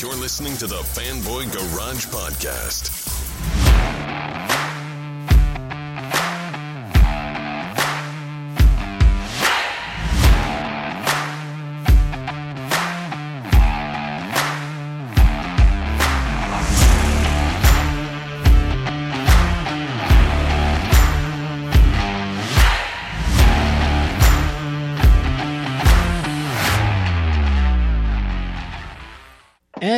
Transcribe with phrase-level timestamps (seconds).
[0.00, 3.09] You're listening to the Fanboy Garage Podcast.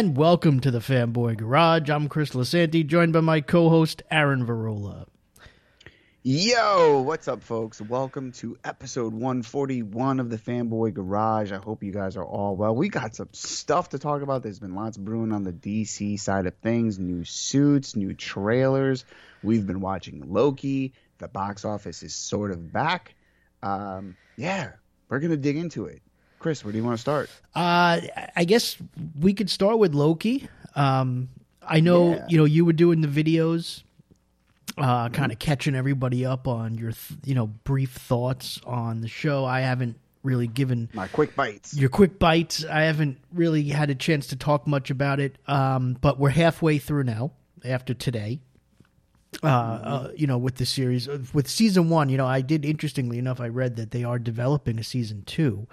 [0.02, 1.88] And welcome to the Fanboy Garage.
[1.88, 5.06] I'm Chris Lasanti, joined by my co-host Aaron Varola.
[6.24, 7.80] Yo, what's up, folks?
[7.80, 11.52] Welcome to episode 141 of the Fanboy Garage.
[11.52, 12.74] I hope you guys are all well.
[12.74, 14.42] We got some stuff to talk about.
[14.42, 19.04] There's been lots brewing on the DC side of things new suits, new trailers.
[19.40, 20.94] We've been watching Loki.
[21.18, 23.14] The box office is sort of back.
[23.62, 24.72] Um, yeah,
[25.08, 26.02] we're going to dig into it.
[26.42, 27.30] Chris, where do you want to start?
[27.54, 28.00] Uh,
[28.34, 28.76] I guess
[29.20, 30.48] we could start with Loki.
[30.74, 31.28] Um,
[31.66, 32.26] I know Yeah.
[32.28, 33.84] you know you were doing the videos,
[34.76, 39.08] uh, kind of catching everybody up on your th- you know brief thoughts on the
[39.08, 39.44] show.
[39.44, 41.76] I haven't really given My quick bites.
[41.76, 42.64] your quick bites.
[42.64, 46.78] I haven't really had a chance to talk much about it, um, but we're halfway
[46.78, 47.30] through now
[47.64, 48.40] after today.
[49.44, 53.18] Uh, uh, you know, with the series, with season one, you know, I did interestingly
[53.18, 55.66] enough, I read that they are developing a season two,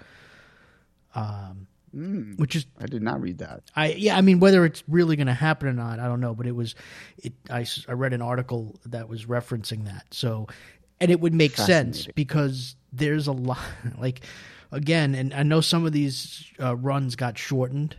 [1.14, 3.62] um, which is I did not read that.
[3.74, 6.34] I yeah, I mean whether it's really going to happen or not, I don't know.
[6.34, 6.74] But it was,
[7.18, 10.06] it I, I read an article that was referencing that.
[10.12, 10.46] So,
[11.00, 13.58] and it would make sense because there's a lot
[13.98, 14.20] like
[14.70, 17.96] again, and I know some of these uh, runs got shortened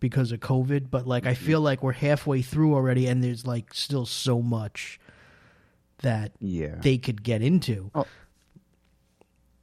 [0.00, 3.74] because of COVID, but like I feel like we're halfway through already, and there's like
[3.74, 4.98] still so much
[5.98, 6.76] that Yeah.
[6.80, 7.90] they could get into.
[7.94, 8.06] Oh.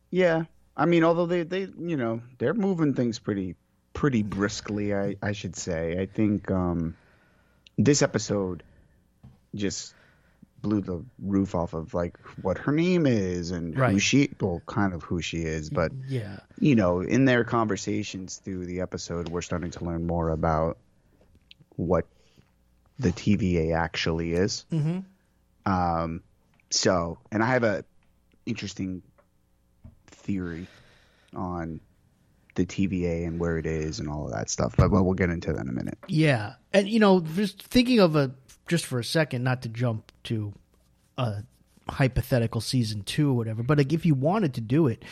[0.09, 0.43] Yeah,
[0.75, 3.55] I mean, although they they you know they're moving things pretty
[3.93, 5.99] pretty briskly, I I should say.
[5.99, 6.95] I think um,
[7.77, 8.63] this episode
[9.55, 9.93] just
[10.61, 14.93] blew the roof off of like what her name is and who she well kind
[14.93, 19.41] of who she is, but Yeah, you know in their conversations through the episode, we're
[19.41, 20.77] starting to learn more about
[21.75, 22.05] what
[22.99, 24.65] the TVA actually is.
[24.69, 24.99] hmm
[25.65, 26.21] Um,
[26.69, 27.83] so, and I have a
[28.45, 29.01] interesting
[30.11, 30.67] theory
[31.35, 31.79] on
[32.55, 35.53] the TVA and where it is and all of that stuff, but, we'll get into
[35.53, 35.97] that in a minute.
[36.07, 38.31] Yeah, and you know, just thinking of a
[38.67, 40.53] just for a second, not to jump to
[41.17, 41.43] a
[41.89, 45.03] hypothetical season two or whatever, but like if you wanted to do it,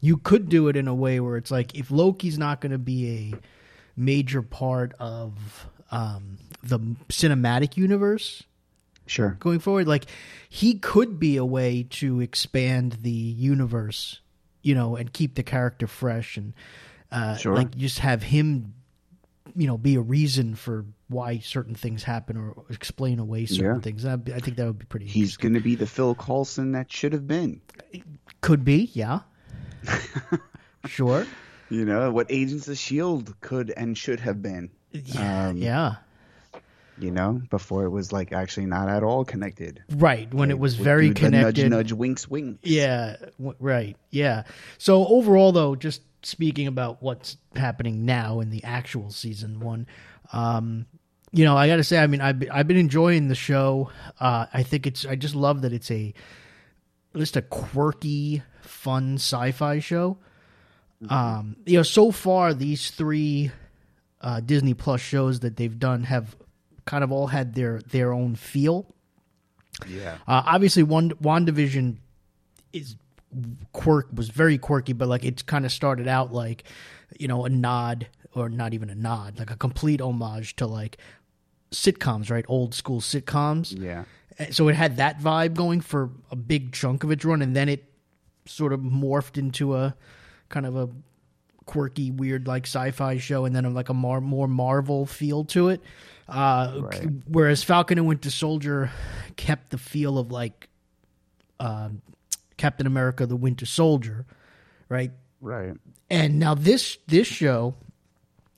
[0.00, 2.78] you could do it in a way where it's like if Loki's not going to
[2.78, 3.38] be a
[3.96, 6.78] major part of um, the
[7.08, 8.42] cinematic universe
[9.06, 9.36] Sure.
[9.38, 10.06] going forward, like
[10.48, 14.20] he could be a way to expand the universe,
[14.66, 16.52] you know, and keep the character fresh and
[17.12, 17.54] uh, Sure.
[17.54, 18.74] like just have him,
[19.54, 23.80] you know, be a reason for why certain things happen or explain away certain Yeah.
[23.80, 24.02] things.
[24.02, 25.06] That'd I think that would be pretty.
[25.06, 27.60] He's going to be the Phil Coulson that should have been.
[28.40, 29.20] could be, yeah,
[30.86, 31.26] sure,
[31.70, 33.32] You know, what Agents of S.H.I.E.L.D.
[33.40, 35.94] Could and should have been, yeah, Um, yeah,
[36.98, 39.82] you know, before it was like actually not at all connected.
[39.90, 40.32] right.
[40.32, 42.60] When it was very connected, Nudge, nudge, winks, winks.
[42.62, 43.96] Yeah, w- right.
[44.10, 44.44] Yeah.
[44.78, 49.86] So overall, though, just speaking about what's happening now in the actual season one,
[50.32, 50.86] um,
[51.32, 53.90] you know, I got to say, I mean, I've been, I've been enjoying the show.
[54.18, 56.14] Uh, I think it's, I just love that it's a
[57.14, 60.18] just a quirky, fun sci-fi show.
[61.08, 63.50] Um, you know, so far these three
[64.20, 66.34] uh, Disney Plus shows that they've done have
[66.86, 68.86] kind of all had their their own feel.
[69.86, 70.14] Yeah.
[70.26, 71.98] Uh, obviously, one WandaVision
[72.72, 72.96] is
[73.72, 76.64] quirk was very quirky, but like it's kind of started out like
[77.18, 80.96] you know a nod or not even a nod, like a complete homage to like
[81.70, 82.44] sitcoms, right?
[82.48, 83.78] Old school sitcoms.
[83.78, 84.04] Yeah.
[84.38, 87.54] Uh, So it had that vibe going for a big chunk of its run, and
[87.54, 87.84] then it
[88.46, 89.94] sort of morphed into a
[90.48, 90.88] kind of a
[91.66, 95.82] quirky, weird, like sci-fi show, and then like a more more Marvel feel to it.
[96.28, 97.08] Uh, Right.
[97.28, 98.90] Whereas Falcon and Winter Soldier
[99.36, 100.68] kept the feel of like
[101.60, 102.02] um,
[102.56, 104.24] Captain America: The Winter Soldier,
[104.88, 105.10] right?
[105.40, 105.74] Right.
[106.08, 107.74] And now this this show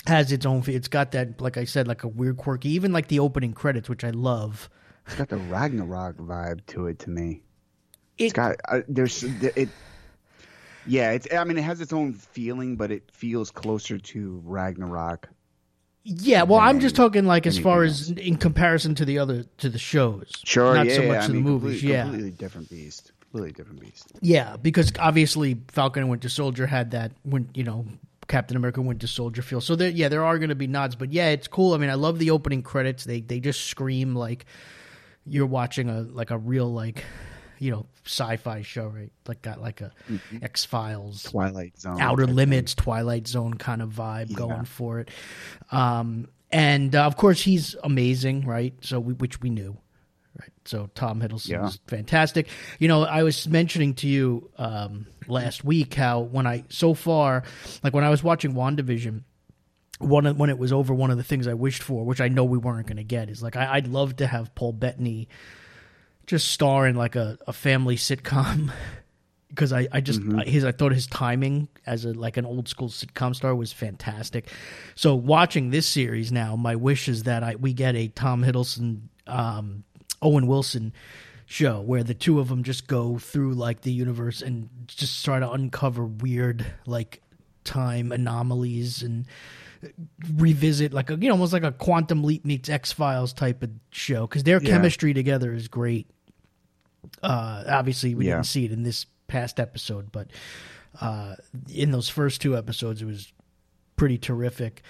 [0.06, 0.62] has its own.
[0.66, 2.70] It's got that, like I said, like a weird, quirky.
[2.70, 4.70] Even like the opening credits, which I love.
[5.06, 7.42] It's got the Ragnarok vibe to it to me.
[8.18, 9.68] It, It's got uh, there's it.
[10.88, 11.26] Yeah, it's.
[11.32, 15.28] I mean, it has its own feeling, but it feels closer to Ragnarok.
[16.04, 19.68] yeah, well, I'm just talking like as far as in comparison to the other to
[19.68, 20.30] the shows.
[20.44, 21.80] Sure, not yeah, so yeah, much I to mean, the movies.
[21.80, 23.12] Completely, yeah, completely different beast.
[23.20, 24.12] Completely different beast.
[24.22, 27.84] Yeah, because obviously Falcon and Winter Soldier had that when you know
[28.26, 29.60] Captain America Winter Soldier feel.
[29.60, 31.74] So there, yeah, there are going to be nods, but yeah, it's cool.
[31.74, 33.04] I mean, I love the opening credits.
[33.04, 34.46] They they just scream like
[35.26, 37.04] you're watching a like a real like
[37.58, 39.10] you know sci-fi show, right?
[39.26, 40.38] Like got like a Mm-hmm.
[40.42, 44.36] X Files, Twilight Zone, Outer Limits, Twilight Zone kind of vibe Yeah.
[44.36, 45.10] going for it.
[45.70, 48.72] Um, and uh, of course, he's amazing, right?
[48.80, 49.76] So we, which we knew,
[50.40, 50.50] right?
[50.64, 51.66] So Tom Hiddleston Yeah.
[51.66, 52.48] is fantastic.
[52.78, 57.42] You know, I was mentioning to you um, last week how when I so far,
[57.82, 59.22] like when I was watching Wandavision.
[60.00, 62.28] One of, when it was over, one of the things I wished for, which I
[62.28, 65.26] know we weren't going to get, is like I, I'd love to have Paul Bettany
[66.28, 68.70] just star in like a, a family sitcom
[69.48, 72.88] because I, I just his I thought his timing as a like an old school
[72.88, 74.48] sitcom star was fantastic.
[74.94, 79.08] So watching this series now, my wish is that I we get a Tom Hiddleston,
[79.26, 79.84] um,
[80.22, 80.92] Owen Wilson
[81.46, 85.40] show where the two of them just go through like the universe and just try
[85.40, 87.22] to uncover weird like
[87.64, 89.24] time anomalies and
[90.34, 93.70] revisit like a you know almost like a quantum leap meets X Files type of
[93.90, 94.70] show because their Yeah.
[94.70, 96.06] chemistry together is great.
[97.22, 98.34] Uh, obviously, we Yeah.
[98.36, 100.28] didn't see it in this past episode, but
[101.00, 101.36] uh,
[101.72, 103.32] in those first two episodes, it was
[103.96, 104.82] pretty terrific.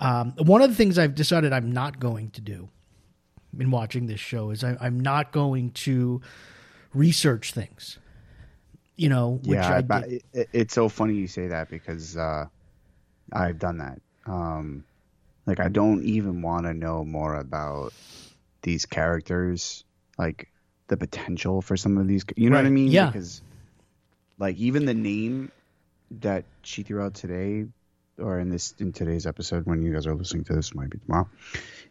[0.00, 2.68] Um, one of the things I've decided I'm not going to do
[3.58, 6.20] in watching this show is I, I'm not going to
[6.92, 7.98] research things.
[8.96, 9.98] You know, which yeah, I
[10.32, 12.46] it, it's so funny you say that because uh,
[13.32, 14.00] I've done that.
[14.24, 14.84] Um,
[15.46, 17.92] like I don't even want to know more about
[18.62, 19.84] these characters,
[20.16, 20.48] like
[20.88, 22.24] the potential for some of these.
[22.36, 22.88] You know what I mean?
[22.88, 23.06] yeah.
[23.06, 23.42] Because
[24.38, 25.52] like even the name
[26.20, 27.66] that she threw out today,
[28.18, 30.98] or in this in today's episode when you guys are listening to this, might be
[30.98, 31.28] tomorrow.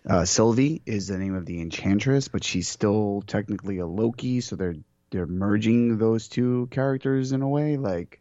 [0.07, 4.55] Uh, Sylvie is the name of the enchantress, but she's still technically a Loki, so
[4.55, 4.75] they're
[5.11, 7.77] they're merging those two characters in a way.
[7.77, 8.19] Like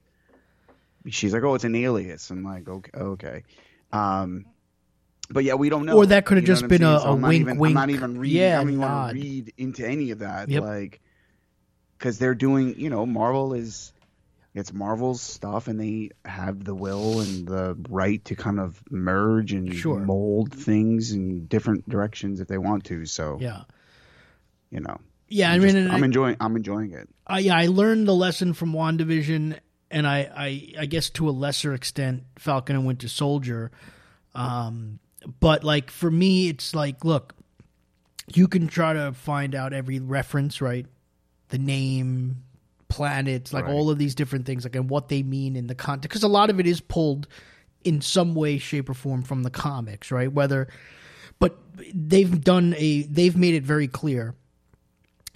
[1.08, 2.30] she's like, oh, it's an alias.
[2.30, 3.44] I'm like, okay, okay.
[3.92, 4.46] Um,
[5.32, 5.96] but yeah, we don't know.
[5.96, 7.08] Or that could have just been a- saying?
[7.08, 7.70] a I'm not wink, even, wink.
[7.76, 8.38] I'm not even reading.
[8.42, 10.48] Yeah, I don't even want to read into any of that.
[10.48, 10.62] Yep.
[10.62, 11.00] Like,
[11.98, 13.92] because they're doing, you know, Marvel is
[14.54, 19.52] it's Marvel's stuff, and they have the will and the right to kind of merge
[19.54, 19.98] and Sure.
[20.00, 23.06] mold things in different directions if they want to.
[23.06, 23.62] So, yeah,
[24.70, 25.50] you know, yeah.
[25.50, 26.36] I I'm, mean, just- I'm I- enjoying.
[26.40, 27.08] I'm enjoying it.
[27.26, 29.58] I yeah, I learned the lesson from WandaVision
[29.90, 33.70] and I, I I guess to a lesser extent Falcon and Winter Soldier.
[34.34, 34.98] Um
[35.40, 37.34] but like for me it's like look,
[38.34, 40.86] you can try to find out every reference, right?
[41.48, 42.44] The name,
[42.88, 43.72] planets, like Right.
[43.72, 46.28] all of these different things like and what they mean in the context because a
[46.28, 47.26] lot of it is pulled
[47.84, 50.32] in some way shape or form from the comics, right?
[50.32, 50.68] Whether
[51.38, 51.58] but
[51.92, 54.34] they've done a they've made it very clear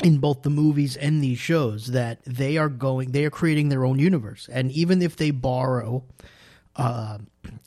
[0.05, 3.85] in both the movies and these shows that they are going they are creating their
[3.85, 6.05] own universe and even if they borrow
[6.77, 7.19] uh,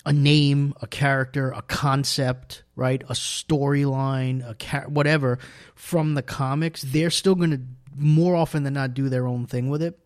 [0.05, 3.01] a name a character a concept right?
[3.03, 5.39] A storyline a char- whatever
[5.75, 7.61] from the comics they're still going to
[7.95, 9.99] more often than not do their own thing with it.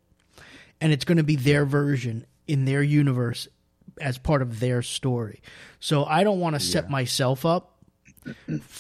[0.82, 3.48] And it's going to be their version in their universe
[4.02, 5.42] as part of their story.
[5.80, 7.74] So i don't want to set myself up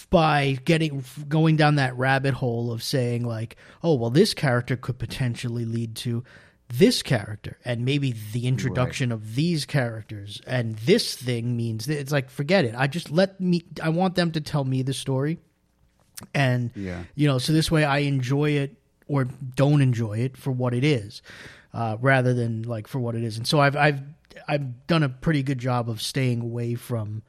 [0.09, 4.97] by getting going down that rabbit hole of saying like oh well this character could
[4.97, 6.23] potentially lead to
[6.79, 12.11] this character and maybe the introduction of these characters and this thing means that it's
[12.11, 15.37] like forget it i just let me i want them to tell me the story
[16.33, 17.03] and Yeah.
[17.15, 18.75] you know so this way i enjoy it
[19.07, 19.25] or
[19.55, 21.21] don't enjoy it for what it is
[21.73, 24.01] uh, rather than like for what it is and so i've i've
[24.47, 27.23] i've done a pretty good job of staying away from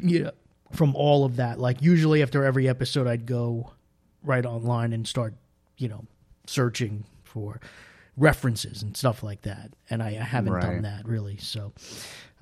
[0.00, 0.30] you know,
[0.72, 1.58] from all of that.
[1.60, 3.70] Like usually after every episode, I'd go
[4.24, 5.34] right online and start,
[5.76, 6.06] you know,
[6.46, 7.60] searching for
[8.16, 9.70] references and stuff like that.
[9.88, 11.38] And I, I haven't done that really.
[11.38, 11.72] So,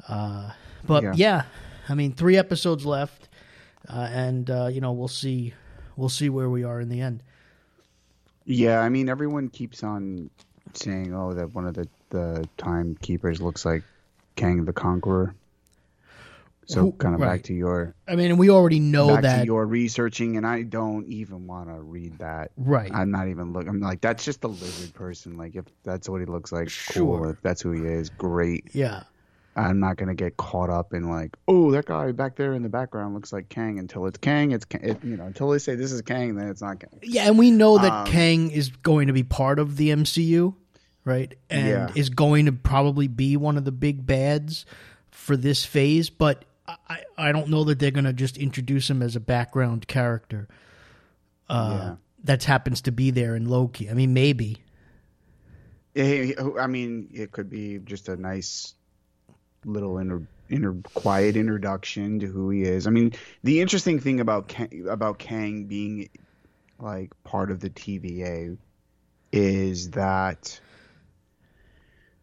[0.08, 0.50] uh,
[0.86, 1.12] but yeah.
[1.14, 1.42] Yeah.
[1.88, 3.28] I mean, three episodes left,
[3.88, 5.54] uh, and uh, you know, we'll see,
[5.96, 7.22] we'll see where we are in the end.
[8.44, 10.30] Yeah, I mean, everyone keeps on
[10.74, 13.82] saying, "Oh, that one of the the timekeepers looks like
[14.36, 15.34] Kang the Conqueror."
[16.70, 17.26] So, Who- kind of right.
[17.38, 20.62] back to your I mean, we already know back that, to your researching, and I
[20.62, 22.52] don't even want to read that.
[22.56, 22.90] right?
[22.94, 23.66] I'm not even look.
[23.66, 25.36] I'm like, that's just a lizard person.
[25.36, 27.18] Like, if that's what he looks like, Sure.
[27.18, 27.30] cool.
[27.30, 28.70] If that's who he is, great.
[28.72, 29.02] yeah,
[29.56, 32.68] I'm not gonna get caught up in like, oh, that guy back there in the
[32.68, 33.80] background looks like Kang.
[33.80, 34.80] Until it's Kang, it's Kang.
[34.84, 37.00] It, you know, until they say this is Kang, then it's not Kang.
[37.02, 40.54] Yeah, and we know that Um, Kang is going to be part of the MCU,
[41.04, 41.34] right?
[41.50, 41.90] And Yeah.
[41.96, 44.64] is going to probably be one of the big bads
[45.10, 46.44] for this phase, but
[46.88, 50.48] I, I don't know that they're going to just introduce him as a background character
[51.48, 51.96] uh, Yeah.
[52.24, 53.90] that happens to be there in Loki.
[53.90, 54.58] I mean, maybe.
[55.94, 58.74] Yeah, he- he- I mean, it could be just a nice
[59.64, 62.86] little inter, inter quiet introduction to who he is.
[62.86, 63.12] I mean,
[63.42, 66.08] the interesting thing about Kang, about Kang being
[66.78, 68.56] like part of the TVA
[69.32, 70.60] is that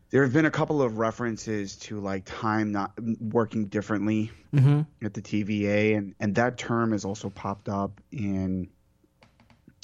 [0.10, 5.14] there have been a couple of references to like time not working differently hmm at
[5.14, 8.70] the TVA, and and that term has also popped up in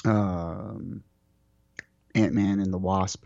[0.05, 1.03] um,
[2.15, 3.25] Ant Man and the Wasp.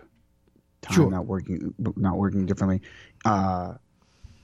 [0.81, 1.11] Time Sure.
[1.11, 2.81] not working, not working differently.
[3.25, 3.75] Uh,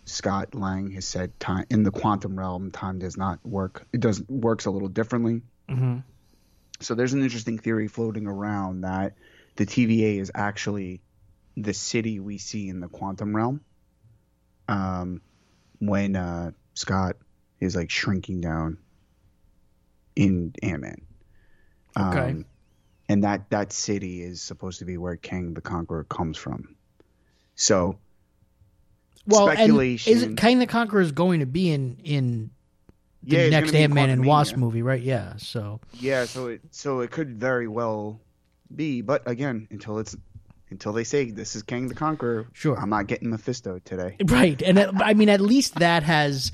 [0.06, 3.86] Scott Lang has said time in the quantum realm, time does not work.
[3.94, 5.42] It does works a little differently.
[5.70, 6.00] hmm
[6.82, 9.14] So there's an interesting theory floating around that
[9.56, 11.02] the TVA is actually
[11.56, 13.62] the city we see in the quantum realm.
[14.68, 15.22] Um,
[15.80, 17.18] when uh, Scott
[17.60, 18.78] is like shrinking down
[20.16, 21.02] in Ant Man.
[21.98, 22.44] Okay.
[23.10, 26.76] and that that city is supposed to be where Kang the Conqueror comes from.
[27.56, 28.00] So
[29.28, 30.14] Well, and Speculation.
[30.14, 32.50] is it Kang the Conqueror is going to be in in
[33.22, 35.02] the yeah, next Ant Man and Wasp movie, right?
[35.02, 35.34] Yeah.
[35.38, 38.20] So Yeah, so it so it could very well
[38.76, 40.16] be, but again, until it's
[40.74, 42.78] until they say this is Kang the Conqueror, Sure.
[42.78, 44.18] I'm not getting Mephisto today.
[44.26, 46.52] right, and I mean, at least that has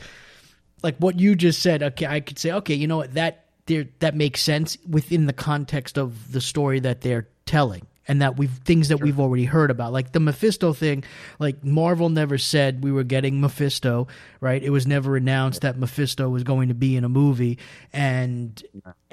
[0.84, 1.82] like what you just said.
[1.82, 5.34] Okay, I could say, okay, you know what that there that makes sense within the
[5.34, 7.88] context of the story that they're telling.
[8.08, 11.04] And that we've things that we've already heard about, like the Mephisto thing.
[11.38, 14.08] Like Marvel never said we were getting Mephisto,
[14.42, 14.64] right?
[14.64, 17.60] It was never announced that Mephisto was going to be in a movie,
[17.94, 18.64] and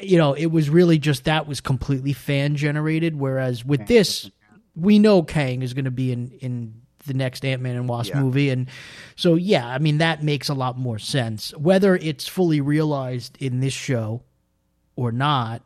[0.01, 3.17] you know, it was really just that was completely fan generated.
[3.17, 4.31] Whereas with this,
[4.77, 8.11] we know Kang is going to be in in the next Ant Man and Wasp
[8.13, 8.21] Yeah.
[8.21, 8.69] movie, and
[9.17, 11.51] so yeah, I mean that makes a lot more sense.
[11.57, 14.23] Whether it's fully realized in this show
[14.97, 15.63] or not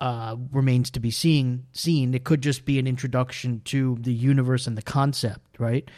[0.00, 1.66] uh, remains to be seen.
[1.72, 2.14] Seen.
[2.14, 5.88] It could just be an introduction to the universe and the concept, right?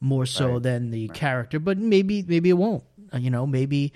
[0.00, 0.62] More so Right.
[0.62, 2.84] than the character, but maybe maybe it won't.
[3.12, 3.92] Uh, You know, maybe.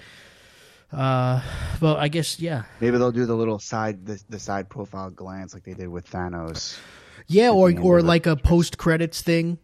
[0.91, 1.41] Uh,
[1.81, 2.65] well, I guess yeah.
[2.81, 6.11] Maybe they'll do the little side the, the side profile glance like they did with
[6.11, 6.79] Thanos.
[7.27, 9.59] Yeah, or or like a post credits thing.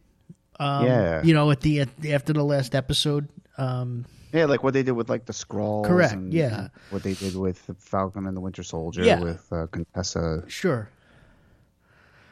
[0.60, 1.22] Um, Yeah.
[1.22, 3.28] you know, at the at, after the last episode.
[3.58, 5.86] Um, Yeah, like what they did with like the Scrolls.
[5.86, 6.68] Correct, and yeah.
[6.90, 9.20] What they did with the Falcon and the Winter Soldier Yeah.
[9.20, 10.88] with uh, Contessa sure.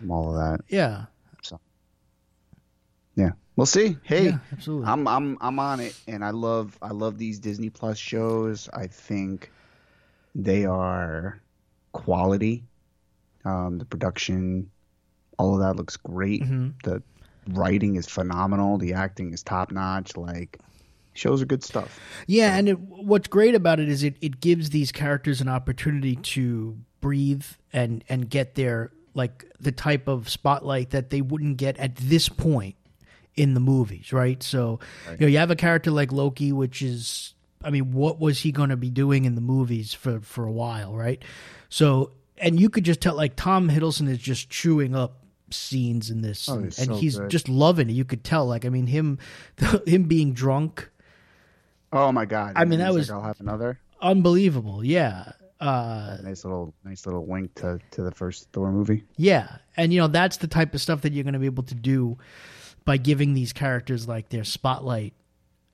[0.01, 0.65] and all of that.
[0.69, 1.07] Yeah.
[1.43, 1.59] So.
[3.17, 3.97] Yeah, we'll see.
[4.03, 4.89] Hey, Yeah, absolutely.
[4.89, 8.69] I'm I'm I'm on it, and I love I love these Disney Plus shows.
[8.75, 9.51] I think
[10.35, 11.41] they are
[11.93, 12.65] quality.
[13.47, 14.71] Um, the production,
[15.39, 16.43] all of that looks great.
[16.43, 16.75] Mhm.
[16.85, 17.03] The
[17.49, 18.79] writing is phenomenal.
[18.79, 20.17] The acting is top notch.
[20.17, 20.59] Like
[21.15, 21.99] shows are good stuff.
[22.27, 26.17] Yeah, and it, what's great about it is it, it gives these characters an opportunity
[26.17, 31.77] to breathe and and get their like the type of spotlight that they wouldn't get
[31.79, 32.75] at this point
[33.35, 34.43] in the movies, right?
[34.43, 34.79] So,
[35.13, 38.51] you know, you have a character like Loki, which is, I mean, what was he
[38.53, 41.23] going to be doing in the movies for for a while, right?
[41.69, 46.23] So, and you could just tell, like Tom Hiddleston is just chewing up scenes in
[46.23, 47.31] this, Oh, and, he's and so he's good.
[47.31, 47.93] just loving it.
[47.93, 49.19] You could tell, like, I mean, him,
[49.87, 50.91] him being drunk,
[51.93, 52.55] Oh my god!
[52.57, 54.85] I mean, that was- Like, I'll have another unbelievable.
[54.85, 55.33] Yeah.
[55.61, 59.05] Uh, nice little nice little wink to to the first Thor movie.
[59.17, 59.57] yeah.
[59.79, 61.75] And, you know, that's the type of stuff that you're going to be able to
[61.75, 62.19] do
[62.85, 65.15] by giving these characters like their spotlight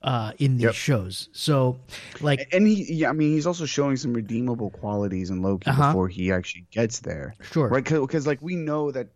[0.01, 0.73] uh, in these Yep.
[0.73, 1.29] shows.
[1.33, 1.79] So,
[2.21, 5.87] like, And he, yeah, I mean, he's also showing some redeemable qualities in Loki Uh-huh.
[5.87, 7.33] before he actually gets there.
[7.51, 7.67] sure.
[7.69, 7.83] right?
[7.83, 9.07] Because like we know that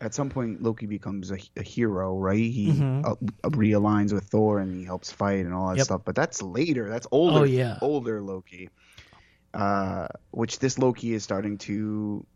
[0.00, 2.36] at some point Loki becomes a, a hero, right?
[2.38, 3.04] He Mhm.
[3.06, 5.84] uh, realigns with Thor and he helps fight and all that Yep.
[5.86, 6.02] stuff.
[6.04, 6.88] But that's later.
[6.88, 7.40] That's older.
[7.40, 7.78] Oh, yeah.
[7.80, 8.68] older Loki.
[9.54, 12.26] Uh, which this Loki is starting to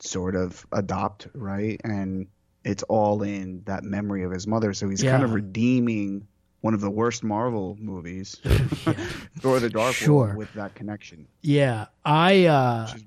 [0.00, 1.78] sort of adopt, right?
[1.84, 2.28] And
[2.64, 4.72] it's all in that memory of his mother.
[4.72, 6.26] So he's kind of redeeming
[6.62, 8.38] one of the worst Marvel movies,
[9.40, 10.26] Thor: The Dark Sure.
[10.28, 11.26] World, with that connection.
[11.42, 11.86] Yeah.
[12.04, 13.04] I, uh, Which is-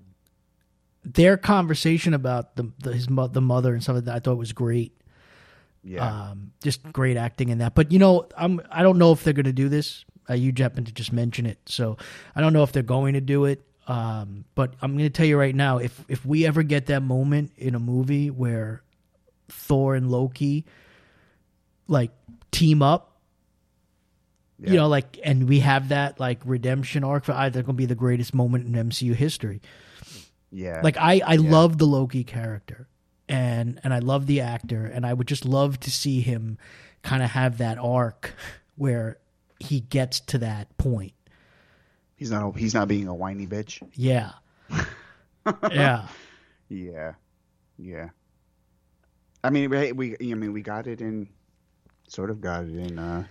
[1.06, 4.38] their conversation about the, the his mo- the mother and stuff like that I thought
[4.38, 5.00] was great.
[5.84, 6.30] Yeah.
[6.30, 7.76] Um, just great acting in that.
[7.76, 10.04] But you know, I'm I don't know if they're going to do this.
[10.28, 11.98] Uh, you happened to just mention it, so
[12.36, 13.64] I don't know if they're going to do it.
[13.88, 17.04] Um, but I'm going to tell you right now, if if we ever get that
[17.04, 18.82] moment in a movie where
[19.50, 20.66] Thor and Loki
[21.88, 22.10] like
[22.52, 23.20] team up,
[24.60, 24.72] yeah.
[24.72, 27.86] you know, like, and we have that like redemption arc for either going to be
[27.86, 29.62] the greatest moment in MCU history.
[30.56, 30.80] Yeah.
[30.82, 32.88] Like I, I love the Loki character,
[33.28, 36.58] and and I love the actor, and I would just love to see him
[37.04, 38.34] kind of have that arc
[38.78, 39.18] where
[39.60, 41.14] he gets to that point.
[42.16, 42.56] he's not.
[42.58, 43.82] He's not being a whiny bitch.
[43.94, 44.32] Yeah,
[45.72, 46.08] yeah,
[46.70, 47.14] Yeah,
[47.78, 48.10] yeah.
[49.44, 51.28] I mean, we, we I mean, we got it in,
[52.08, 53.26] sort of got it in uh,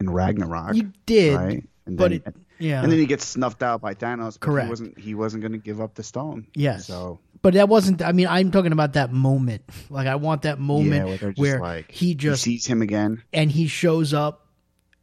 [0.00, 0.74] in Ragnarok.
[0.74, 1.64] You did, right?
[1.84, 4.38] And but then, it, yeah, and then he gets snuffed out by Thanos.
[4.38, 4.66] Correct.
[4.66, 4.98] He wasn't.
[4.98, 6.46] He wasn't going to give up the stone.
[6.54, 6.86] Yes.
[6.86, 8.00] So but that wasn't.
[8.00, 9.64] I mean, I'm talking about that moment.
[9.90, 13.22] Like, I want that yeah, moment where, where like he just sees him again.
[13.34, 14.46] and he shows up,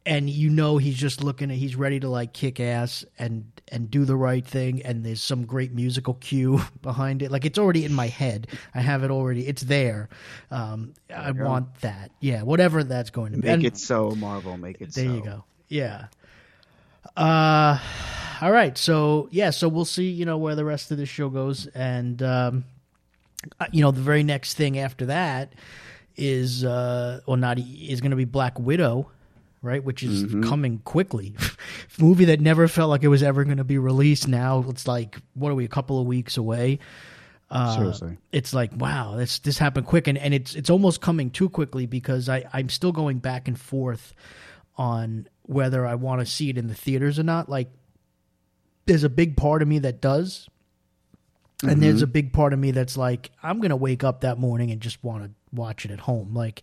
[0.04, 1.56] and you know he's just looking at.
[1.56, 4.82] He's ready to like kick ass and and do the right thing.
[4.82, 7.30] And there's some great musical cue behind it.
[7.30, 8.48] Like it's already in my head.
[8.74, 9.46] I have it already.
[9.46, 10.08] It's there.
[10.50, 11.44] Um, I you go.
[11.44, 12.10] want that.
[12.18, 13.46] Yeah, whatever that's going to be.
[13.46, 14.56] Make it so, Marvel.
[14.56, 15.14] Make it There so.
[15.14, 15.44] you go.
[15.68, 16.06] Yeah.
[17.16, 17.78] Uh
[18.40, 18.76] all right.
[18.76, 22.22] So, yeah, so we'll see, you know, where the rest of this show goes and
[22.22, 22.64] um
[23.60, 25.52] uh, you know, the very next thing after that
[26.16, 29.10] is uh or not is going to be Black Widow,
[29.62, 30.42] right, which is Mm-hmm.
[30.44, 31.34] coming quickly.
[31.98, 35.16] Movie that never felt like it was ever going to be released now it's like
[35.34, 36.78] what are we a couple of weeks away.
[37.50, 38.16] Uh, Seriously.
[38.32, 41.84] it's like wow, this this happened quick, and, and it's it's almost coming too quickly
[41.84, 44.14] because I I'm still going back and forth
[44.76, 47.48] on whether I want to see it in the theaters or not.
[47.48, 47.70] Like,
[48.86, 50.48] there's a big part of me that does,
[51.62, 52.04] and there's mm-hmm.
[52.04, 55.02] a big part of me that's like, I'm gonna wake up that morning and just
[55.04, 56.34] want to watch it at home.
[56.34, 56.62] Like,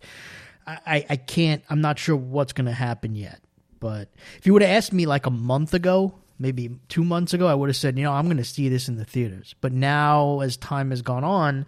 [0.66, 1.64] I I- can't.
[1.70, 3.40] I'm not sure what's gonna happen yet.
[3.80, 7.46] But if you would have asked me like a month ago, maybe two months ago,
[7.46, 9.54] I would have said, you know, I'm going to see this in the theaters.
[9.60, 11.66] But now, as time has gone on,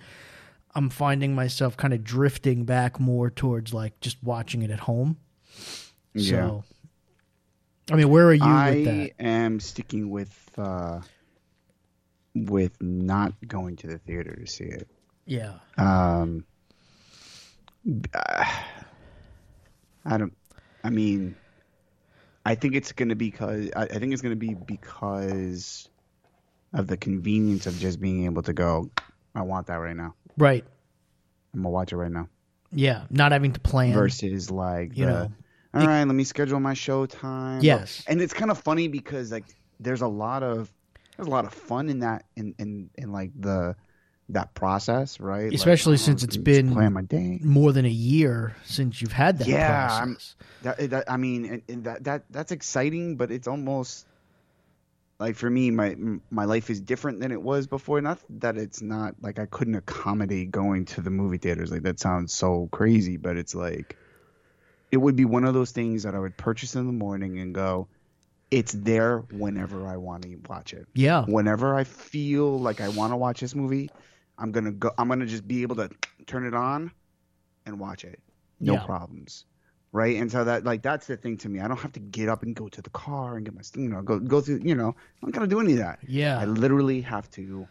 [0.75, 5.16] I'm finding myself kind of drifting back more towards like just watching it at home.
[6.14, 6.31] Yeah.
[6.31, 6.64] So,
[7.90, 11.00] I mean, where are you with I am sticking with uh,
[12.34, 14.88] with not going to the theater to see it.
[15.26, 15.54] Yeah.
[15.76, 16.44] Um,
[18.14, 20.36] I don't.
[20.84, 21.36] I mean,
[22.44, 25.88] I think it's going to be because I, I think it's going to be because
[26.72, 28.90] of the convenience of just being able to go.
[29.34, 30.14] I want that right now.
[30.36, 30.64] Right.
[31.54, 32.28] I'm gonna watch it right now.
[32.70, 33.04] Yeah.
[33.10, 33.92] Not having to plan.
[33.92, 35.32] Versus like you the, know,
[35.74, 37.62] all right, let me schedule my show time.
[37.62, 38.04] Yes.
[38.06, 39.44] and it's kind of funny because like
[39.80, 40.72] there's a lot of
[41.16, 43.74] there's a lot of fun in that in in, in like the
[44.28, 45.52] that process, right?
[45.52, 47.38] Especially oh, since it's been my day.
[47.42, 50.14] more than a year since you've had that Yeah,
[50.62, 54.06] That, that I mean, and, and that that that's exciting, but it's almost
[55.18, 55.96] like for me, my
[56.30, 58.00] my life is different than it was before.
[58.00, 61.70] Not that it's not like I couldn't accommodate going to the movie theaters.
[61.70, 63.96] Like that sounds so crazy, but it's like
[64.92, 67.55] it would be one of those things that I would purchase in the morning and
[67.55, 67.88] go.
[68.50, 70.87] It's there whenever I want to watch it.
[70.94, 71.24] Yeah.
[71.24, 73.90] Whenever I feel like I want to watch this movie,
[74.38, 74.90] I'm gonna go.
[74.98, 75.88] I'm gonna just be able to
[76.26, 76.92] turn it on
[77.64, 78.20] and watch it.
[78.61, 78.85] No Yeah.
[78.85, 79.46] problems
[79.94, 80.16] right?
[80.16, 81.61] And so that like that's the thing to me.
[81.61, 83.90] I don't have to get up and go to the car and get my you
[83.90, 85.98] know go go through you know I'm not gonna do any of that.
[86.09, 86.38] Yeah.
[86.38, 87.66] I literally have to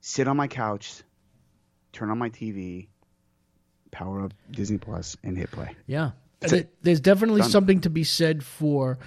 [0.00, 1.02] sit on my couch,
[1.92, 2.86] turn on my TV,
[3.90, 5.74] power up Disney Plus, and hit play.
[5.86, 6.12] Yeah.
[6.44, 6.74] That's Th- it.
[6.82, 7.50] There's definitely Done.
[7.50, 8.98] something to be said for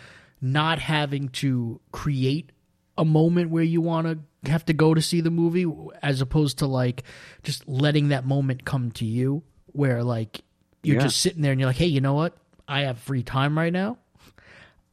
[0.41, 2.51] not having to create
[2.97, 4.07] a moment where you want
[4.43, 5.65] to have to go to see the movie
[6.01, 7.03] as opposed to like
[7.43, 10.41] just letting that moment come to you where like
[10.83, 11.03] you're Yeah.
[11.03, 12.37] just sitting there and you're like, "Hey, you know what?
[12.67, 13.97] I have free time right now.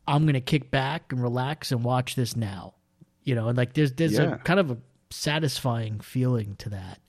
[0.07, 2.74] I'm going to kick back and relax and watch this now."
[3.22, 4.35] You know, and like there's there's Yeah.
[4.35, 4.78] a kind of a
[5.11, 7.00] satisfying feeling to that.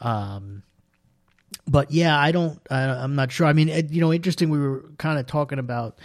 [0.00, 0.62] Um
[1.66, 2.60] but yeah, I don't.
[2.70, 3.46] I, I'm not sure.
[3.46, 4.50] I mean, it, you know, interesting.
[4.50, 5.98] We were kind of talking about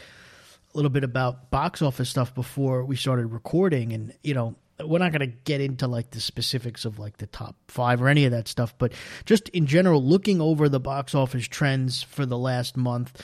[0.74, 5.00] a little bit about box office stuff before we started recording, and you know, we're
[5.00, 8.26] not going to get into like the specifics of like the top five or any
[8.26, 8.94] of that stuff, but
[9.26, 13.24] just in general, looking over the box office trends for the last month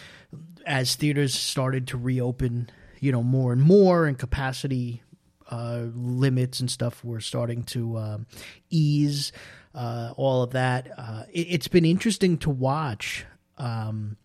[0.65, 5.01] as theaters started to reopen, you know, more and more, and capacity
[5.49, 8.25] uh, limits and stuff were starting to um,
[8.69, 9.31] ease.
[9.73, 10.91] Uh, all of that.
[10.97, 13.25] Uh, it, it's been interesting to watch.
[13.57, 14.17] Um,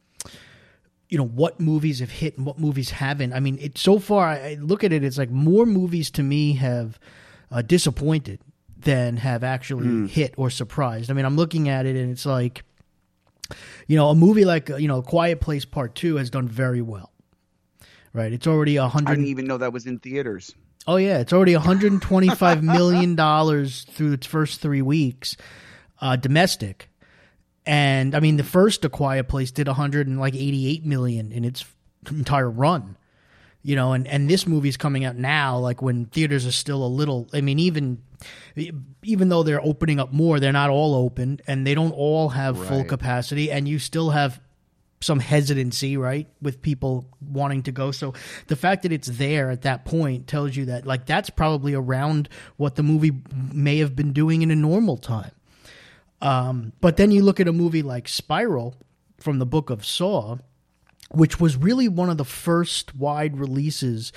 [1.08, 3.32] you know what movies have hit and what movies haven't.
[3.32, 4.26] I mean, it so far.
[4.26, 5.04] I, look at it.
[5.04, 6.98] It's like more movies to me have
[7.50, 8.40] uh, disappointed
[8.78, 11.10] than have actually hit or surprised.
[11.10, 12.64] I mean, I'm looking at it and it's like,
[13.86, 16.82] you know, a movie like uh, you know, Quiet Place Part Two has done very
[16.82, 17.12] well.
[18.12, 19.10] Right, it's already a hundred.
[19.10, 20.54] I didn't even know that was in theaters.
[20.86, 25.36] Oh yeah, it's already 125 million dollars through its first three weeks,
[26.00, 26.88] uh, domestic,
[27.64, 31.64] and I mean the first A Quiet Place did 188 million in its
[32.08, 32.96] entire run,
[33.62, 36.88] you know, and and this movie's coming out now, like when theaters are still a
[36.88, 37.28] little.
[37.32, 38.02] I mean, even
[39.02, 42.56] even though they're opening up more, they're not all open, and they don't all have
[42.64, 44.40] full capacity, and you still have
[45.00, 47.90] some hesitancy, right, with people wanting to go.
[47.90, 48.14] So
[48.46, 52.28] the fact that it's there at that point tells you that like that's probably around
[52.56, 53.12] what the movie
[53.52, 55.32] may have been doing in a normal time.
[56.22, 58.74] Um, but then you look at a movie like Spiral
[59.18, 60.38] from the Book of Saw,
[61.10, 64.12] which was really one of the first wide releases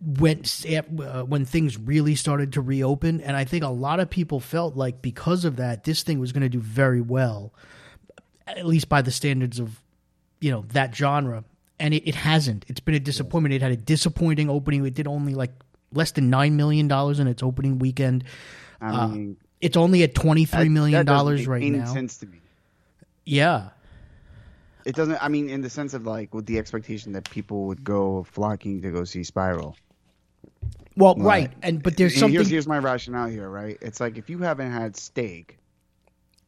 [0.00, 4.38] when uh, when things really started to reopen and i think a lot of people
[4.38, 7.52] felt like because of that this thing was going to do very well
[8.46, 9.80] at least by the standards of
[10.40, 11.44] you know that genre
[11.80, 15.06] and it, it hasn't it's been a disappointment it had a disappointing opening it did
[15.06, 15.52] only like
[15.92, 18.24] less than nine million dollars in its opening weekend
[18.80, 22.38] I mean, uh, it's only at twenty three million dollars right now sense to me.
[23.24, 23.70] yeah
[24.84, 25.22] It doesn't.
[25.22, 28.80] I mean, in the sense of like with the expectation that people would go flocking
[28.82, 29.76] to go see Spiral.
[30.96, 31.50] well Right.
[31.50, 33.76] right and but there's And something Here's, here's my rationale here, right?
[33.80, 35.58] It's like if you haven't had steak,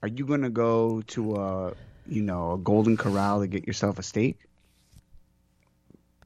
[0.02, 1.74] are you gonna go to a
[2.08, 4.38] you know a Golden Corral to get yourself a steak?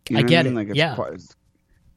[0.09, 0.55] You I what get mean?
[0.55, 0.95] it, Like it's yeah.
[0.95, 1.21] part-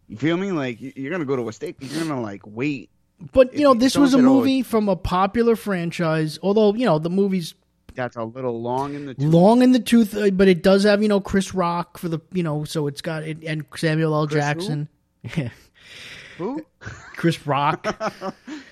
[0.07, 0.51] you feel me?
[0.51, 1.75] Like you- you're gonna go to a steak.
[1.79, 2.89] You're gonna like wait.
[3.33, 6.37] But you know, this was a movie from a popular franchise.
[6.41, 7.55] Although you know the movie's
[7.95, 9.33] That's a little long in the tooth.
[9.33, 12.19] long in the tooth, uh, but it does have you know Chris Rock for the
[12.31, 14.27] you know, so it's got it and Samuel L.
[14.27, 14.43] Chris?
[14.43, 14.87] Jackson,
[15.35, 15.49] yeah,
[16.37, 16.63] Who?
[16.79, 17.85] Chris Rock,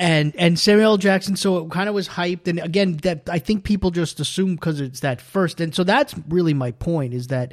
[0.00, 0.96] and and Samuel L.
[0.96, 1.36] Jackson.
[1.36, 4.80] So it kind of was hyped, and again, that I think people just assume because
[4.80, 7.52] it's that first, and so that's really my point is that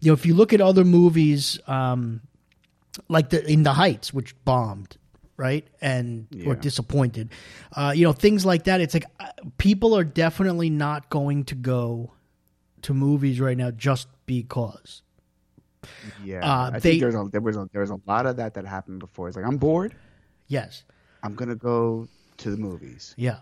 [0.00, 2.20] you know if you look at other movies, um,
[3.08, 4.96] like the In the Heights, which bombed,
[5.36, 7.30] right, and or disappointed,
[7.76, 8.80] uh, you know things like that.
[8.80, 9.26] It's like uh,
[9.58, 12.12] people are definitely not going to go
[12.82, 15.02] to movies right now just because.
[16.24, 18.36] Yeah, Uh, I they- think there's a there was a there was a lot of
[18.36, 19.28] that that happened before.
[19.28, 19.94] It's like I'm bored.
[20.46, 20.84] Yes.
[21.22, 23.14] I'm gonna go to the movies.
[23.16, 23.38] Yeah.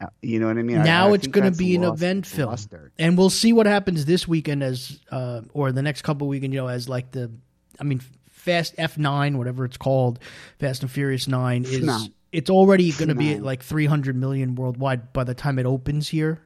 [0.00, 0.82] Uh, You know what I mean?
[0.82, 2.56] Now I it's going to be an lost event film,
[2.98, 6.54] and we'll see what happens this weekend as, uh, or the next couple weekend.
[6.54, 7.30] You know, as like the,
[7.78, 8.00] I mean,
[8.30, 10.18] Fast F nine, whatever it's called,
[10.58, 11.80] Fast and Furious nine is.
[11.80, 12.12] F9.
[12.32, 16.08] It's already going to be at like 300 million worldwide by the time it opens
[16.08, 16.40] here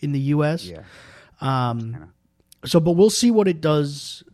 [0.00, 0.64] in the U.S.
[0.64, 0.82] Yeah.
[1.40, 2.12] Um,
[2.64, 4.24] so, but we'll see what it does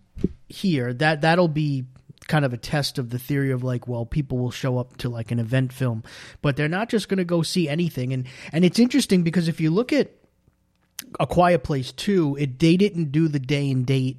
[0.48, 0.94] here.
[0.94, 1.84] That that'll be
[2.32, 5.10] kind of a test of the theory of like, well, people will show up to
[5.10, 6.02] like an event film,
[6.40, 8.10] but they're not just going to go see anything.
[8.10, 10.12] And and it's interesting because if you look at
[11.20, 14.16] A Quiet Place two, it they didn't do the day and date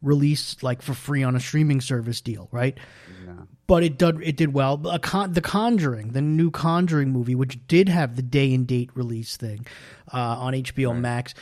[0.00, 2.78] release like for free on a streaming service deal, right?
[3.26, 3.46] No.
[3.66, 4.80] but it did it did well.
[4.88, 8.88] A Con- the Conjuring, the new Conjuring movie, which did have the day and date
[8.94, 9.66] release thing
[10.10, 11.34] uh, on HBO Max,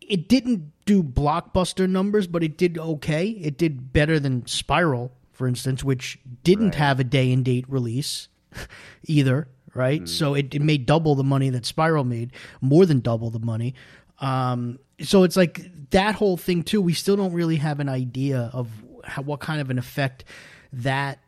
[0.00, 3.26] it didn't do blockbuster numbers, but it did okay.
[3.26, 6.74] It did better than Spiral, for instance, which didn't Right.
[6.76, 8.28] have a day and date release
[9.06, 9.48] either.
[9.74, 13.38] Right, so it, it made double the money that Spiral made, more than double the
[13.38, 13.74] money.
[14.20, 16.82] Um, so it's like that whole thing too.
[16.82, 18.68] We still don't really have an idea of
[19.02, 20.24] how, what kind of an effect
[20.74, 21.20] that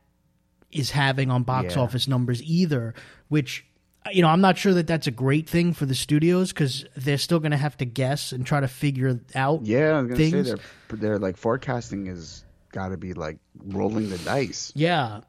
[0.70, 1.80] is having on box Yeah.
[1.82, 2.92] office numbers either.
[3.28, 3.64] Which
[4.12, 7.16] you know, I'm not sure that that's a great thing for the studios because they're
[7.16, 9.64] still going to have to guess and try to figure out.
[9.64, 10.56] Yeah, I was gonna Things- say
[10.90, 14.72] their their like forecasting is got to be like rolling the dice.
[14.74, 15.20] Yeah.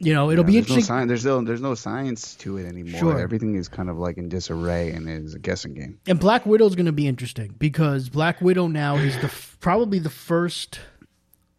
[0.00, 0.94] You know, it'll Yeah, be there's interesting.
[0.94, 3.00] No sci- there's no there's no science to it anymore.
[3.00, 3.18] Sure.
[3.18, 5.98] Everything is kind of like in disarray and is a guessing game.
[6.06, 9.98] And Black Widow is going to be interesting because Black Widow now is the probably
[9.98, 10.78] the first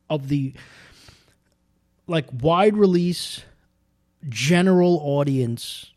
[0.10, 0.54] of the
[2.08, 3.44] like wide release
[4.30, 5.92] general audience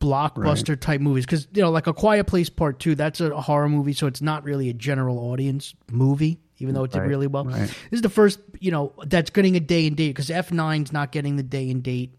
[0.00, 3.68] blockbuster type movies because you know like a quiet place part two that's a horror
[3.70, 7.26] movie so it's not really a general audience movie even though it did Right, really
[7.26, 7.68] well right.
[7.68, 11.12] this is the first you know that's getting a day and date because f9's not
[11.12, 12.12] getting the day and date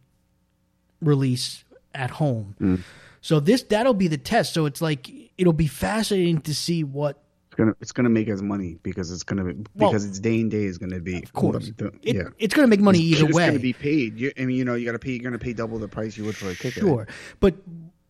[1.02, 2.82] release at home Mm.
[3.22, 7.22] so this that'll be the test so it's like it'll be fascinating to see what
[7.50, 10.42] It's gonna it's gonna make us money because it's gonna be Well, because it's day
[10.42, 11.68] and day is gonna be of course.
[11.70, 12.24] it, it, yeah.
[12.38, 14.20] it's going to make money It's either just way gonna be paid.
[14.20, 15.12] You, I mean, you know, you gotta pay.
[15.12, 16.84] You're gonna pay double the price you would for a ticket.
[16.84, 17.08] Sure,
[17.40, 17.56] but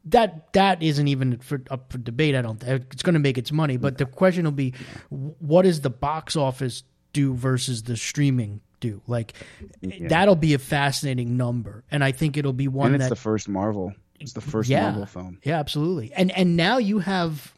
[0.06, 2.36] that that isn't even for, up for debate.
[2.36, 2.60] I don't.
[2.60, 2.86] think.
[2.92, 4.74] It's going to make its money, but the question will be,
[5.10, 9.02] what does the box office do versus the streaming do?
[9.08, 9.34] Like
[9.82, 13.16] that'll be a fascinating number, and I think it'll be one And it's that the
[13.16, 13.94] first Marvel.
[14.20, 15.40] It's the first yeah, Marvel film.
[15.44, 16.14] yeah, absolutely.
[16.14, 17.54] And and now you have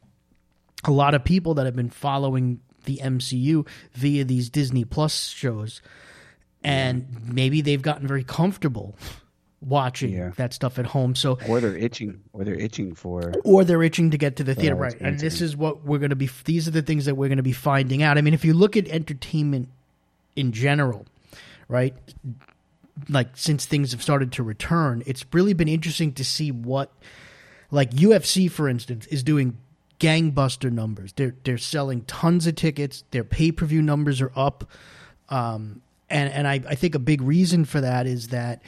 [0.85, 5.81] a lot of people that have been following the MCU via these Disney Plus shows,
[6.63, 8.95] and maybe they've gotten very comfortable
[9.61, 10.31] watching Yeah.
[10.37, 11.15] that stuff at home.
[11.15, 12.19] So Or they're itching.
[12.33, 13.33] Or they're itching for.
[13.43, 14.95] or they're itching to get to the theater, right?
[15.01, 16.29] And this is what we're going to be.
[16.45, 18.17] These are the things that we're going to be finding out.
[18.17, 19.69] I mean, if you look at entertainment
[20.35, 21.05] in general,
[21.67, 21.95] right?
[23.09, 26.91] Like since things have started to return, it's really been interesting to see what,
[27.71, 29.57] like UFC, for instance, is doing
[29.99, 31.13] gangbuster numbers.
[31.15, 33.03] They're they're selling tons of tickets.
[33.11, 34.67] Their pay per view numbers are up,
[35.29, 38.61] um, and and I, I think a big reason for that is that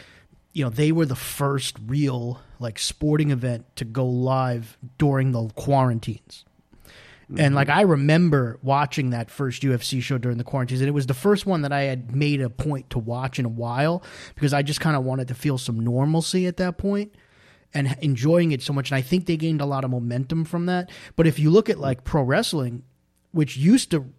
[0.54, 5.48] you know they were the first real like sporting event to go live during the
[5.50, 6.44] quarantines
[7.38, 11.06] And like I remember watching that first UFC show during the quarantines, and it was
[11.06, 14.02] the first one that I had made a point to watch in a while
[14.34, 17.14] because I just kind of wanted to feel some normalcy at that point
[17.72, 18.90] and enjoying it so much.
[18.90, 20.90] And I think they gained a lot of momentum from that.
[21.16, 22.82] But if you look at like pro wrestling,
[23.32, 24.12] which used to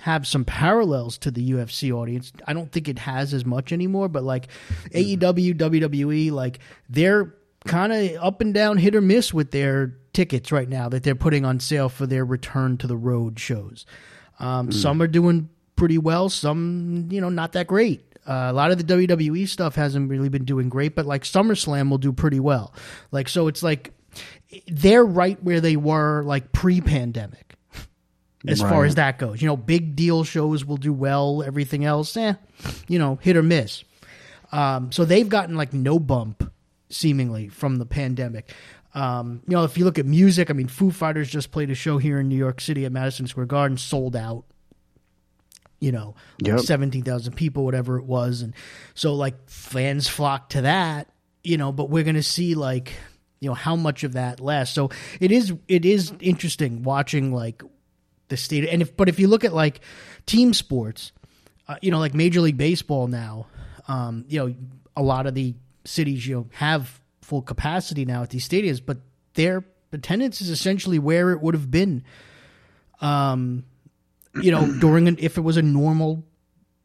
[0.00, 2.32] have some parallels to the UFC audience.
[2.46, 4.48] I don't think it has as much anymore, but like
[4.90, 7.34] AEW, WWE, like they're
[7.66, 11.14] kind of up and down, hit or miss with their tickets right now that they're
[11.14, 13.86] putting on sale for their return to the road shows.
[14.38, 18.04] Um, Some are doing pretty well, some, you know, not that great.
[18.26, 21.90] Uh, a lot of the WWE stuff hasn't really been doing great, but like SummerSlam
[21.90, 22.72] will do pretty well.
[23.10, 23.92] Like, so it's like
[24.66, 27.53] they're right where they were like pre pandemic
[28.46, 29.40] as far as that goes.
[29.40, 31.42] You know, big deal shows will do well.
[31.42, 32.34] Everything else, eh,
[32.88, 33.84] you know, hit or miss.
[34.52, 36.50] Um, so they've gotten like no bump,
[36.88, 38.52] seemingly, from the pandemic.
[38.94, 41.74] Um, you know, if you look at music, I mean, Foo Fighters just played a
[41.74, 44.44] show here in New York City at Madison Square Garden, sold out.
[45.80, 46.60] You know, Yep.
[46.60, 48.54] seventeen thousand people, whatever it was, and
[48.94, 51.08] so like fans flock to that.
[51.42, 52.92] You know, but we're gonna see like
[53.40, 54.74] you know how much of that lasts.
[54.74, 57.62] So it is it is interesting watching like
[58.28, 59.80] the state and if but if you look at like
[60.26, 61.12] team sports
[61.68, 63.46] uh, you know like major league baseball now
[63.88, 64.54] um you know
[64.96, 68.98] a lot of the cities you know have full capacity now at these stadiums but
[69.34, 72.02] their attendance is essentially where it would have been
[73.00, 73.64] um
[74.40, 76.24] you know during an if it was a normal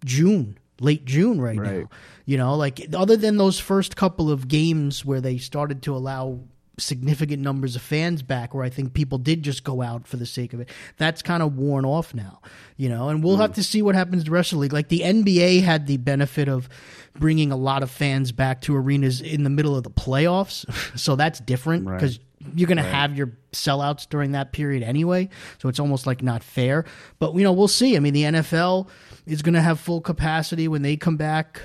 [0.05, 1.81] june late june right, Right.
[1.81, 1.89] now
[2.25, 6.39] you know like other than those first couple of games where they started to allow
[6.79, 10.25] significant numbers of fans back where i think people did just go out for the
[10.25, 10.69] sake of it.
[10.97, 12.41] That's kind of worn off now
[12.77, 14.73] you know and we'll have to see what happens to the rest of the league.
[14.73, 16.69] Like the nba had the benefit of
[17.13, 20.65] bringing a lot of fans back to arenas in the middle of the playoffs
[20.97, 21.99] so that's different Right.
[21.99, 22.19] because
[22.55, 25.27] you're going to have your sellouts during that period anyway
[25.61, 26.85] so it's almost like not fair.
[27.19, 27.97] But you know we'll see.
[27.97, 28.87] I mean the nfl
[29.25, 31.61] is going to have full capacity when they come back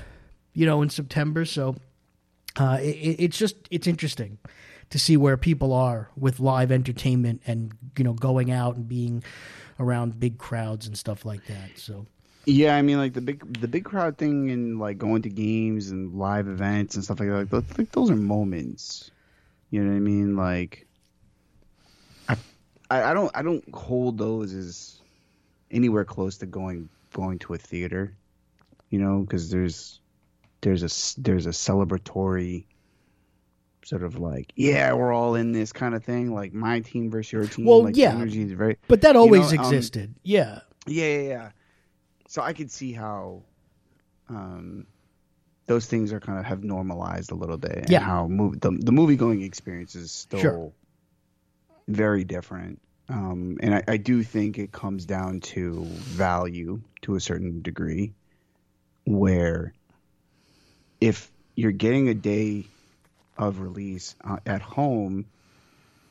[0.53, 1.75] you know in september so
[2.57, 4.37] uh, it- it's just it's interesting
[4.89, 9.23] to see where people are with live entertainment and you know going out and being
[9.79, 12.05] around big crowds and stuff like that so
[12.45, 15.89] Yeah, I mean, like the big the big crowd thing and like going to games
[15.89, 17.35] and live events and stuff like that.
[17.35, 19.09] Like, those, like those are moments.
[19.71, 20.37] You know what I mean?
[20.37, 20.87] Like,
[22.29, 22.37] I,
[22.91, 25.01] I don't I don't hold those as
[25.71, 28.15] anywhere close to going going to a theater.
[28.91, 29.99] You know, because there's
[30.61, 32.65] there's a there's a celebratory
[33.85, 37.31] sort of like yeah we're all in this kind of thing like my team versus
[37.31, 38.11] your team Well, like yeah.
[38.11, 41.49] energy is very but that always know, um, existed yeah yeah, yeah, yeah.
[42.27, 43.41] So I could see how
[44.29, 44.85] um,
[45.67, 47.71] those things are kind of have normalized a little bit.
[47.77, 48.01] And Yeah.
[48.01, 50.71] How mov- the the movie going experience is still Sure.
[51.87, 52.79] very different.
[53.09, 58.13] Um, and I, I do think it comes down to value to a certain degree,
[59.05, 59.73] where
[61.01, 62.65] if you're getting a day
[63.37, 65.25] of release uh, at home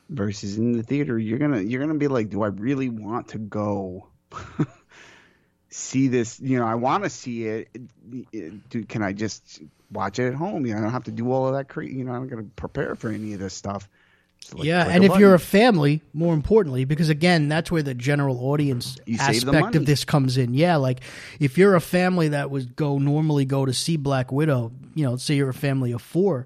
[0.09, 3.37] versus in the theater, you're gonna you're gonna be like, do I really want to
[3.37, 4.07] go
[5.69, 6.39] see this?
[6.39, 7.69] You know, I want to see it.
[8.69, 9.61] Do, can I just
[9.91, 10.65] watch it at home?
[10.65, 11.67] You know, I don't have to do all of that.
[11.67, 13.89] Cre- you know, I'm gonna prepare for any of this stuff.
[14.53, 18.37] Like yeah and if you're a family more importantly because again that's where the general
[18.51, 21.01] audience You aspect of this comes in yeah like
[21.39, 25.15] if you're a family that would go normally go to see black widow you know
[25.15, 26.45] say you're a family of four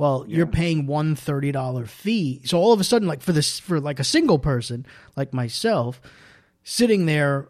[0.00, 2.40] well you're paying one thirty dollar fee.
[2.46, 6.00] So all of a sudden like for this for like a single person like myself
[6.64, 7.48] sitting there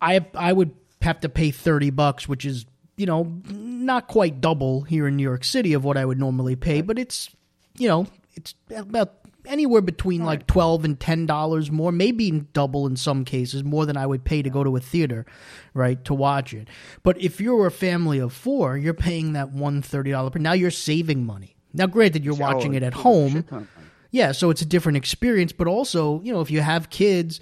[0.00, 4.82] i i would have to pay 30 bucks which is you know not quite double
[4.82, 7.30] here in new york city of what i would normally pay but it's
[7.78, 9.14] you know it's about
[9.46, 13.96] anywhere between like 12 and 10 dollars more maybe double in some cases more than
[13.96, 15.24] i would pay to go to a theater
[15.72, 16.68] right to watch it.
[17.02, 20.52] But if you're a family of four you're paying that one thirty dollar per now
[20.52, 23.66] you're saving money now granted you're watching it at home ton of money.
[24.10, 27.40] yeah so it's a different experience but also you know if you have kids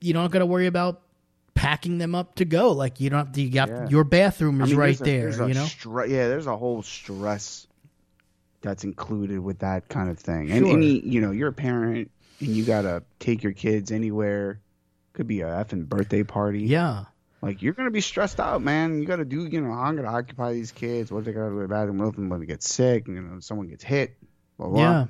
[0.00, 1.02] you don't got to worry about
[1.54, 3.88] packing them up to go like you don't have to, you got Yeah.
[3.88, 6.82] your bathroom I is mean, right a- there you know stre- yeah, there's a whole
[6.82, 7.66] stress
[8.62, 10.50] that's included with that kind of thing.
[10.50, 12.10] And any, you know, you're a parent
[12.40, 14.58] and you gotta take your kids anywhere.
[15.12, 16.62] Could be a effing birthday party.
[16.62, 17.04] yeah
[17.42, 18.98] Like you're gonna be stressed out, man.
[19.00, 21.12] You gotta do, you know, I'm gonna occupy these kids.
[21.12, 21.98] What if they gotta go to the bathroom?
[21.98, 23.06] What if them they get sick?
[23.08, 24.16] You know, someone gets hit.
[24.58, 24.80] Blah, blah.
[24.80, 25.06] Yeah.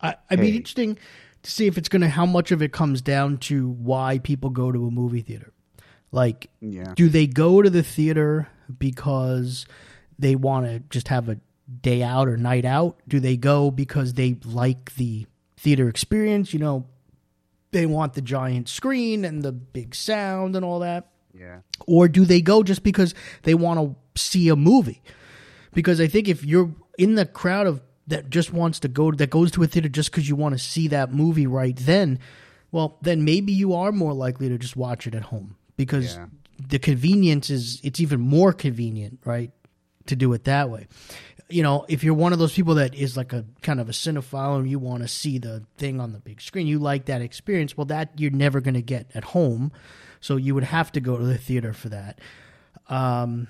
[0.00, 0.56] I, I'd be Hey.
[0.56, 0.98] interesting
[1.42, 4.50] to see if it's going to, how much of it comes down to why people
[4.50, 5.52] go to a movie theater.
[6.12, 6.92] Like, Yeah.
[6.96, 9.66] do they go to the theater because
[10.18, 11.38] they want to just have a
[11.82, 12.98] day out or night out?
[13.08, 16.52] Do they go because they like the theater experience?
[16.52, 16.86] You know,
[17.70, 21.08] they want the giant screen and the big sound and all that?
[21.32, 21.60] Yeah.
[21.86, 25.02] Or do they go just because they want to see a movie?
[25.72, 29.30] Because I think if you're in the crowd of that just wants to go that
[29.30, 32.18] goes to a theater just because you want to see that movie right then,
[32.72, 36.26] well, then maybe you are more likely to just watch it at home because Yeah.
[36.68, 39.52] the convenience is it's even more convenient, right?
[40.06, 40.88] To do it that way.
[41.48, 43.92] You know, if you're one of those people that is like a kind of a
[43.92, 47.22] cinephile and you want to see the thing on the big screen, you like that
[47.22, 47.76] experience.
[47.76, 49.72] Well, that you're never going to get at home,
[50.20, 52.18] so you would have to go to the theater for that.
[52.88, 53.48] Um,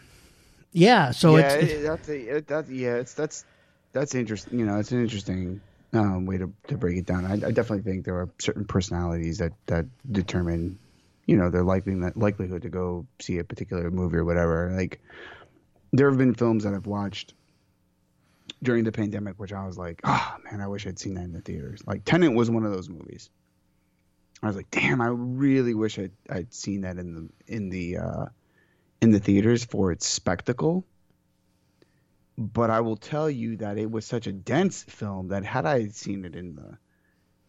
[0.72, 3.44] yeah, so yeah, it's, it- that's a, it, that, yeah, it's that's
[3.92, 4.58] that's interesting.
[4.58, 5.60] You know, it's an interesting
[5.92, 7.24] um, way to, to break it down.
[7.24, 10.78] I, I definitely think there are certain personalities that that determine,
[11.26, 14.72] you know, their likelihood likelihood to go see a particular movie or whatever.
[14.76, 15.00] Like,
[15.92, 17.34] there have been films that I've watched
[18.62, 21.32] during the pandemic, which I was like, oh man, I wish I'd seen that in
[21.32, 21.82] the theaters.
[21.86, 23.30] Like, Tenet was one of those movies.
[24.42, 27.98] I was like, damn, I really wish I'd, I'd seen that in the in the
[27.98, 28.26] uh,
[29.00, 30.86] in the theaters for its spectacle.
[32.38, 35.88] But I will tell you that it was such a dense film that had I
[35.88, 36.78] seen it in the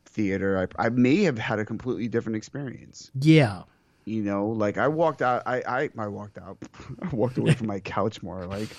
[0.06, 3.10] theater, I, I may have had a completely different experience.
[3.14, 3.64] yeah,
[4.04, 6.58] You know, like I walked out, I I, I walked out,
[7.02, 8.70] I walked away from my couch more like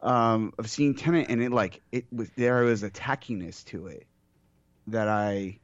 [0.00, 4.06] um, of seeing Tenet, and it like it was there was a tackiness to it
[4.86, 5.58] that I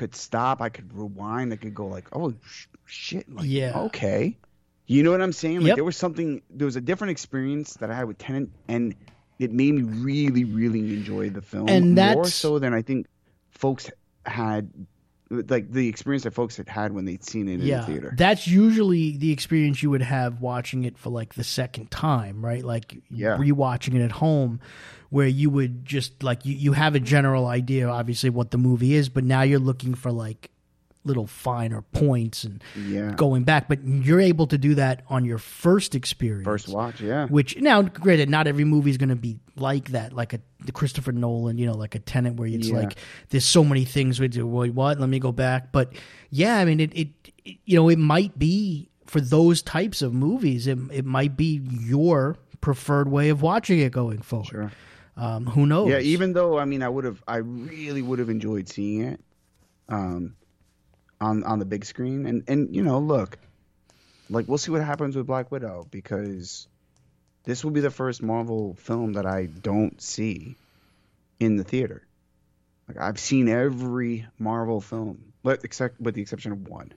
[0.00, 3.78] could stop, I could rewind, I could go like, oh sh- shit, like, Yeah.
[3.86, 4.36] okay.
[4.86, 5.58] You know what I'm saying?
[5.60, 5.76] Like Yep.
[5.76, 8.94] there was something, there was a different experience that I had with Tenet, and
[9.38, 13.06] it made me really, really enjoy the film, And more that's- so than I think
[13.50, 13.90] folks
[14.24, 14.70] had,
[15.30, 18.12] like the experience that folks had had when they'd seen it in the theater.
[18.16, 22.64] That's usually the experience you would have watching it for like the second time, right?
[22.64, 23.36] Like Yeah.
[23.36, 24.58] rewatching it at home,
[25.10, 28.94] where you would just like you, you have a general idea, obviously, what the movie
[28.94, 30.50] is, but now you're looking for like
[31.04, 33.12] little finer points and Yeah.
[33.16, 33.68] going back.
[33.68, 36.44] But you're able to do that on your first experience.
[36.44, 37.26] First watch, yeah.
[37.26, 40.72] Which now, granted, not every movie is going to be like that, like a the
[40.72, 42.76] Christopher Nolan, you know, like a Tenet, where it's Yeah.
[42.76, 42.96] like
[43.30, 44.46] there's so many things we do.
[44.46, 44.98] Wait, what?
[45.00, 45.72] Let me go back.
[45.72, 45.92] But
[46.30, 47.08] yeah, I mean, it, it,
[47.44, 50.66] it you know, it might be for those types of movies.
[50.66, 54.46] It it might be your preferred way of watching it going forward.
[54.48, 54.72] Sure.
[55.16, 55.88] Um, who knows?
[55.90, 59.20] Yeah, even though I mean I would have I really would have enjoyed seeing it
[59.88, 60.36] um
[61.20, 63.38] on on the big screen and and you know, look.
[64.32, 66.68] Like we'll see what happens with Black Widow because
[67.44, 70.56] this will be the first Marvel film that I don't see
[71.38, 72.06] in the theater.
[72.88, 76.92] Like I've seen every Marvel film, but except with the exception of one,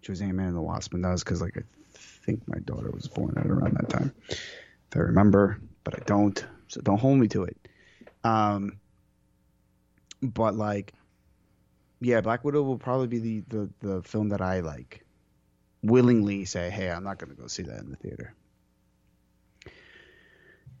[0.00, 1.62] which was Ant-Man and the Wasp, and that was because like I
[1.94, 6.44] think my daughter was born at around that time, if I remember, but I don't,
[6.68, 7.56] so don't hold me to it.
[8.24, 8.78] Um,
[10.22, 10.92] but like,
[12.00, 15.04] yeah, Black Widow will probably be the the the film that I like
[15.82, 18.34] willingly say, hey, I'm not gonna go see that in the theater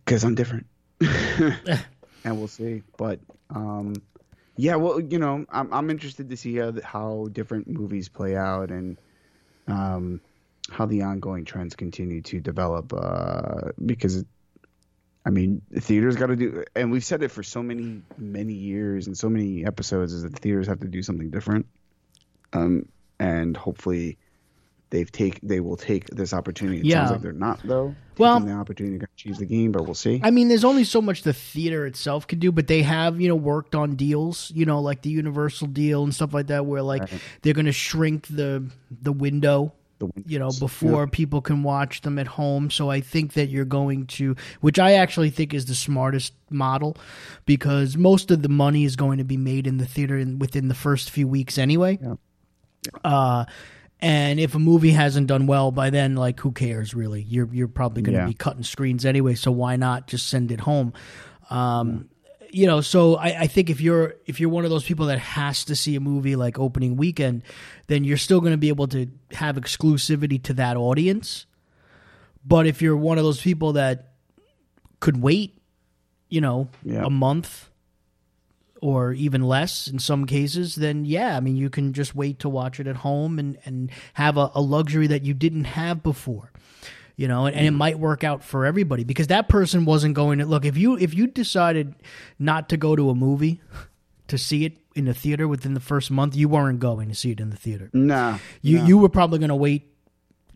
[0.08, 0.66] because I'm different,
[1.00, 2.82] and we'll see.
[2.96, 3.94] But um,
[4.56, 8.70] yeah, well, you know, I'm I'm interested to see how how different movies play out
[8.70, 8.98] and
[9.66, 10.20] um
[10.70, 14.24] how the ongoing trends continue to develop uh because
[15.26, 18.54] I mean, the theaters got to do, and we've said it for so many, many
[18.54, 21.66] years and so many episodes, is that the theaters have to do something different.
[22.54, 22.88] Um,
[23.20, 24.16] and hopefully,
[24.90, 26.78] they've take they will take this opportunity.
[26.78, 27.00] It Yeah.
[27.00, 27.94] sounds like they're not though.
[28.16, 30.20] Well- the opportunity to choose the game, but we'll see.
[30.24, 33.28] I mean, there's only so much the theater itself can do, but they have, you
[33.28, 36.82] know, worked on deals, you know, like the Universal deal and stuff like that, where
[36.82, 37.20] like Right.
[37.42, 38.64] they're going to shrink the
[39.02, 42.70] the window, The you know, before people can watch them at home.
[42.70, 46.96] So I think that you're going to, which I actually think is the smartest model,
[47.46, 50.66] because most of the money is going to be made in the theater in, within
[50.68, 51.98] the first few weeks anyway.
[52.02, 52.14] Yeah.
[53.04, 53.44] Uh,
[54.00, 57.22] and if a movie hasn't done well by then, like who cares really?
[57.22, 58.26] You're you're probably going to Yeah.
[58.28, 60.92] be cutting screens anyway, so why not just send it home?
[61.50, 62.08] Um,
[62.50, 65.18] You know, so I, I think if you're if you're one of those people that
[65.18, 67.42] has to see a movie like opening weekend,
[67.88, 71.44] then you're still going to be able to have exclusivity to that audience.
[72.46, 74.12] But if you're one of those people that
[75.00, 75.60] could wait,
[76.30, 77.04] you know, Yeah.
[77.04, 77.67] a month
[78.80, 82.48] or even less in some cases, then yeah, I mean, you can just wait to
[82.48, 86.52] watch it at home and, and have a, a luxury that you didn't have before.
[87.16, 87.76] You know, and, and it mm.
[87.76, 91.14] might work out for everybody because that person wasn't going to look if you if
[91.14, 91.96] you decided
[92.38, 93.60] not to go to a movie
[94.28, 97.32] to see it in the theater within the first month, you weren't going to see
[97.32, 97.90] it in the theater.
[97.92, 98.86] Nah, You nah.
[98.86, 99.92] you were probably going to wait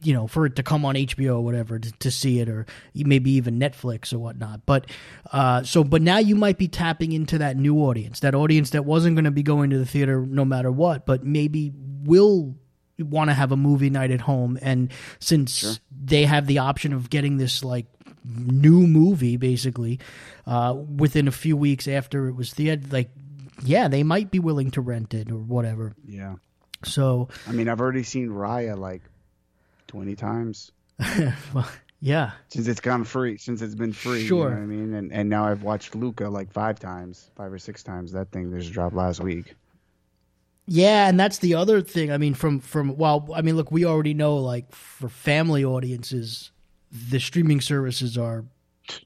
[0.03, 2.67] you know, for it to come on HBO or whatever to, to see it, or
[2.95, 4.67] maybe even Netflix or whatnot.
[4.67, 4.87] But
[5.33, 8.85] uh, so, but now you might be tapping into that new audience, that audience that
[8.85, 11.73] wasn't going to be going to the theater no matter what, but maybe
[12.05, 12.55] will
[12.99, 14.59] want to have a movie night at home.
[14.63, 15.73] And since Sure.
[16.05, 17.87] they have the option of getting this like
[18.25, 19.99] new movie basically
[20.47, 23.11] uh, within a few weeks after it was theater, like
[23.65, 25.93] yeah, they might be willing to rent it or whatever.
[26.07, 26.37] Yeah.
[26.85, 29.03] So I mean, I've already seen Raya like
[29.93, 30.73] 20 times
[31.55, 31.69] well,
[32.01, 34.27] yeah, since it's gone free, since it's been free.
[34.27, 34.49] Sure.
[34.49, 34.95] You know what I mean?
[34.95, 38.13] And, and now I've watched Luca like five times, five or six times.
[38.13, 39.55] That thing just dropped last week.
[40.67, 42.11] Yeah, and that's the other thing.
[42.11, 46.51] I mean, from from well, I mean, look, we already know like for family audiences,
[46.91, 48.45] the streaming services are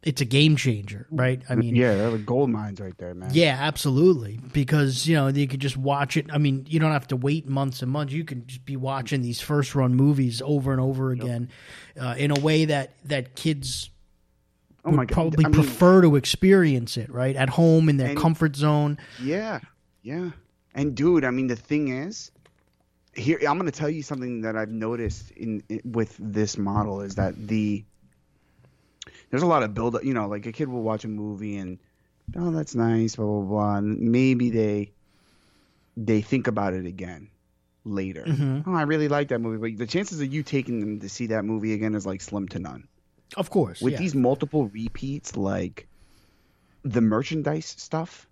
[0.02, 1.42] it's a game changer, right?
[1.48, 3.30] I mean, Yeah, they're like gold mines right there, man.
[3.32, 6.26] yeah, absolutely, because you know you could just watch it.
[6.32, 8.12] I mean, you don't have to wait months and months.
[8.12, 11.50] You can just be watching these first run movies over and over again,
[12.00, 13.90] uh, in a way that that kids
[14.84, 15.14] Oh would my God.
[15.14, 18.98] probably I mean, prefer to experience it right at home in their And- comfort zone.
[19.22, 19.60] Yeah,
[20.02, 20.30] yeah.
[20.74, 22.30] And dude, I mean, the thing is,
[23.14, 27.00] here I'm going to tell you something that I've noticed in, in with this model
[27.00, 27.82] is that the
[29.30, 30.04] there's a lot of build up.
[30.04, 31.78] You know, like a kid will watch a movie and
[32.36, 33.76] oh, that's nice, blah blah blah.
[33.76, 34.92] And maybe they
[35.96, 37.28] they think about it again
[37.84, 38.24] later.
[38.26, 38.64] Mhm.
[38.66, 41.26] Oh, I really like that movie, but the chances of you taking them to see
[41.28, 42.88] that movie again is like slim to none
[43.36, 43.98] Of course, with yeah.
[44.00, 45.86] these multiple repeats, like
[46.82, 48.28] the merchandise stuff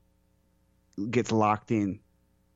[1.11, 2.01] gets locked in,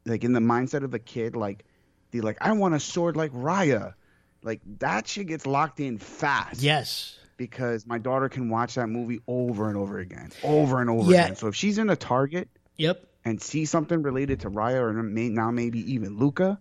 [0.06, 1.64] like in the mindset of a kid, like
[2.10, 3.94] the like I want a sword like Raya,
[4.42, 6.60] like that shit gets locked in fast.
[6.62, 11.10] yes, because my daughter can watch that movie over and over again, over and over
[11.10, 11.24] Yeah.
[11.24, 11.36] again.
[11.36, 13.02] So if she's in a Target yep.
[13.24, 16.60] and see something related to Raya or may, now maybe even Luca,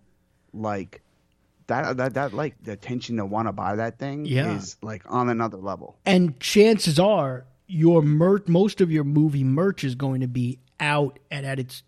[0.54, 1.02] like.
[1.68, 4.56] That, that that like the attention to want to buy that thing Yeah.
[4.56, 5.98] is like on another level.
[6.06, 11.20] and chances are your merch most of your movie merch is going to be out
[11.30, 11.84] and at its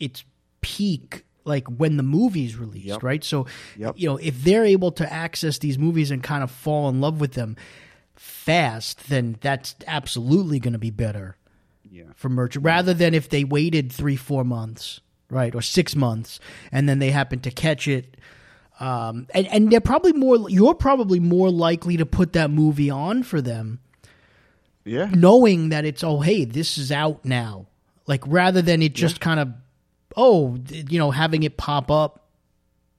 [0.00, 0.24] its
[0.62, 3.02] peak like when the movie's released Yep.
[3.04, 3.46] right so
[3.78, 3.94] Yep.
[3.98, 7.20] you know if they're able to access these movies and kind of fall in love
[7.20, 7.54] with them
[8.16, 11.36] fast then that's absolutely going to be better
[11.90, 12.04] Yeah.
[12.14, 15.00] for merch rather than if they waited three four months
[15.30, 16.38] right or six months
[16.70, 18.16] and then they happen to catch it
[18.80, 23.22] um, and, and they're probably more you're probably more likely to put that movie on
[23.22, 23.80] for them
[24.84, 25.10] Yeah.
[25.14, 27.66] knowing that it's oh hey this is out now
[28.06, 29.52] like rather than it just kind of
[30.16, 32.28] oh you know having it pop up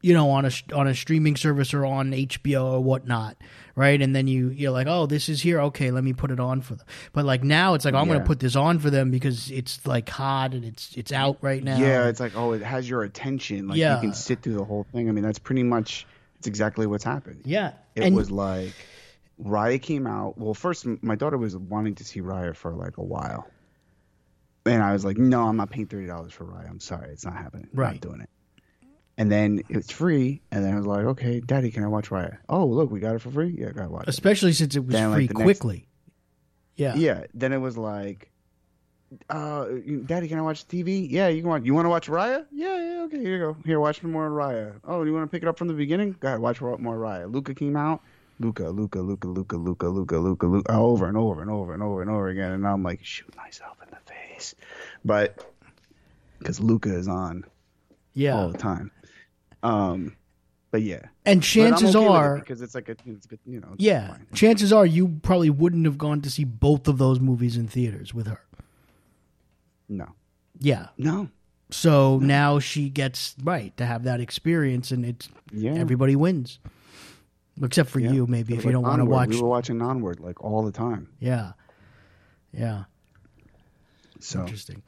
[0.01, 3.37] you know on a on a streaming service or on HBO or whatnot
[3.75, 6.39] right and then you you're like oh this is here okay let me put it
[6.39, 8.13] on for them but like now it's like I'm Yeah.
[8.15, 11.61] gonna put this on for them because it's like hot and it's it's out right
[11.63, 13.67] now Yeah, it's like oh, it has your attention.
[13.67, 13.95] Like Yeah.
[13.95, 15.09] you can sit through the whole thing.
[15.09, 16.07] I mean, that's pretty much
[16.37, 17.41] it's exactly what's happened.
[17.45, 18.73] yeah It and was like
[19.43, 20.37] Raya came out.
[20.37, 23.45] Well, first my daughter was wanting to see Raya for like a while,
[24.65, 26.69] and I was like, no, I'm not paying thirty dollars for Raya.
[26.69, 27.67] I'm sorry, it's not happening.
[27.73, 27.91] I'm Right.
[27.95, 28.29] not doing it.
[29.17, 32.37] And then it's free, and then I was like, okay, Daddy, can I watch Raya?
[32.49, 33.55] Oh, look, we got it for free.
[33.57, 34.09] Yeah, I gotta watch it.
[34.09, 35.87] especially since it was Then, like, free next- quickly
[36.75, 37.23] yeah Yeah.
[37.33, 38.29] Then it was like,
[39.29, 39.65] uh,
[40.05, 41.07] Daddy, can I watch TV?
[41.09, 41.63] Yeah, you can watch.
[41.63, 42.45] You want to watch Raya?
[42.51, 43.01] Yeah, yeah.
[43.03, 43.57] Okay, here you go.
[43.63, 44.73] Here, watch some more Raya.
[44.83, 46.17] Oh, you want to pick it up from the beginning?
[46.19, 47.31] Go ahead, watch more more Raya.
[47.31, 48.01] Luca came out.
[48.41, 52.01] Luca, Luca, Luca, Luca, Luca, Luca, Luca, Luca, over and over and over and over
[52.01, 52.51] and over again.
[52.51, 54.55] And I'm like, shoot myself in the face.
[55.05, 55.45] But
[56.39, 57.45] because Luca is on
[58.13, 58.91] yeah all the time.
[59.65, 60.15] Um,
[60.71, 61.05] but yeah.
[61.25, 63.75] and chances okay are because it's like a, it's good, you know.
[63.77, 64.27] Yeah, fine.
[64.33, 68.13] chances are you probably wouldn't have gone to see both of those movies in theaters
[68.13, 68.41] with her.
[69.87, 70.07] No.
[70.59, 71.29] Yeah, No.
[71.69, 75.73] so now she gets right to have that experience, and it's Yeah.
[75.75, 76.59] everybody wins,
[77.61, 78.11] except for Yeah.
[78.11, 79.29] you, maybe if was you don't want to watch.
[79.29, 81.09] We were watching Onward like all the time.
[81.19, 81.53] Yeah,
[82.53, 82.85] yeah,
[84.19, 84.81] So interesting.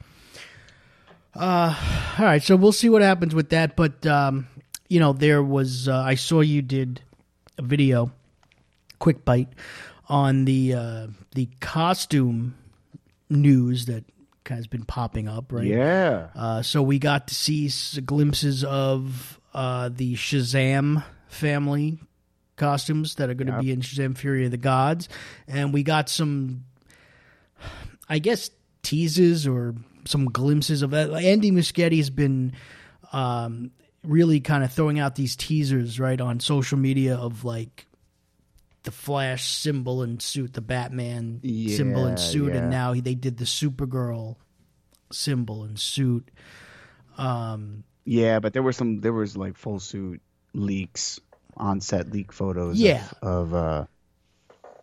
[1.34, 1.74] Uh,
[2.18, 3.76] all right, so we'll see what happens with that.
[3.76, 4.48] But um,
[4.88, 7.00] you know, there was uh, I saw you did
[7.58, 8.10] a video,
[8.98, 9.48] quick bite,
[10.08, 12.54] on the uh, the costume
[13.30, 14.04] news that
[14.46, 15.66] has been popping up, right?
[15.66, 17.70] yeah, Uh, so we got to see
[18.00, 21.98] glimpses of uh, the Shazam family
[22.56, 23.60] costumes that are going to Yep.
[23.62, 25.08] be in Shazam: Fury of the Gods,
[25.46, 26.64] and we got some,
[28.08, 28.50] I guess,
[28.82, 29.74] teases or
[30.06, 31.10] some glimpses of that.
[31.12, 32.52] Andy Muschietti has been
[33.12, 33.70] um,
[34.08, 37.86] really kind of throwing out these teasers right on social media of like
[38.84, 42.60] the Flash symbol and suit, the Batman symbol and suit, yeah.
[42.60, 44.36] and now they did the Supergirl
[45.12, 46.30] symbol and suit.
[47.16, 48.38] Um, yeah.
[48.38, 49.00] But there were some.
[49.00, 50.20] There was like full suit
[50.54, 51.20] leaks
[51.56, 53.04] on set leak photos Yeah.
[53.20, 53.84] of of, uh,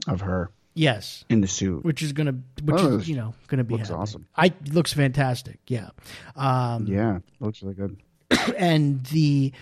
[0.07, 1.85] of her Yes, in the suit.
[1.85, 4.01] which is gonna, which Oh, is you know gonna be looks happening.
[4.01, 4.27] awesome.
[4.35, 5.59] I looks fantastic.
[5.67, 5.89] Yeah,
[6.35, 7.97] um, Yeah, looks really good.
[8.57, 9.53] and the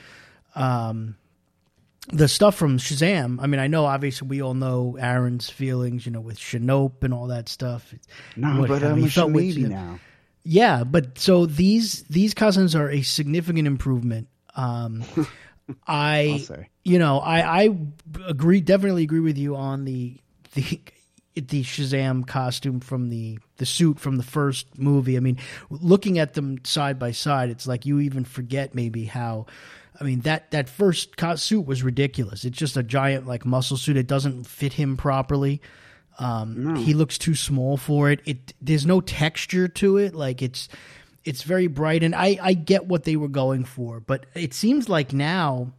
[0.55, 1.15] um
[2.09, 3.39] the stuff from Shazam.
[3.41, 7.13] I mean, I know obviously we all know Aaron's feelings, you know, with Shinope and
[7.13, 7.93] all that stuff.
[8.35, 9.99] No, What- but I'm he a felt with- now.
[10.45, 14.27] Yeah, but so these these cousins are a significant improvement.
[14.55, 15.25] Um, I'll
[15.87, 17.69] I you know I I
[18.27, 20.17] agree definitely agree with you on the
[20.55, 20.81] the
[21.35, 25.17] the Shazam costume from the the suit from the first movie.
[25.17, 25.37] I mean,
[25.69, 29.45] looking at them side by side, it's like you even forget maybe how.
[29.99, 32.45] I mean that that first suit was ridiculous.
[32.45, 33.95] It's just a giant like muscle suit.
[33.97, 35.61] It doesn't fit him properly.
[36.19, 38.19] Um, He looks too small for it.
[38.25, 40.15] It there's no texture to it.
[40.15, 40.67] Like it's
[41.23, 44.89] it's very bright, and I I get what they were going for, but it seems
[44.89, 45.73] like now,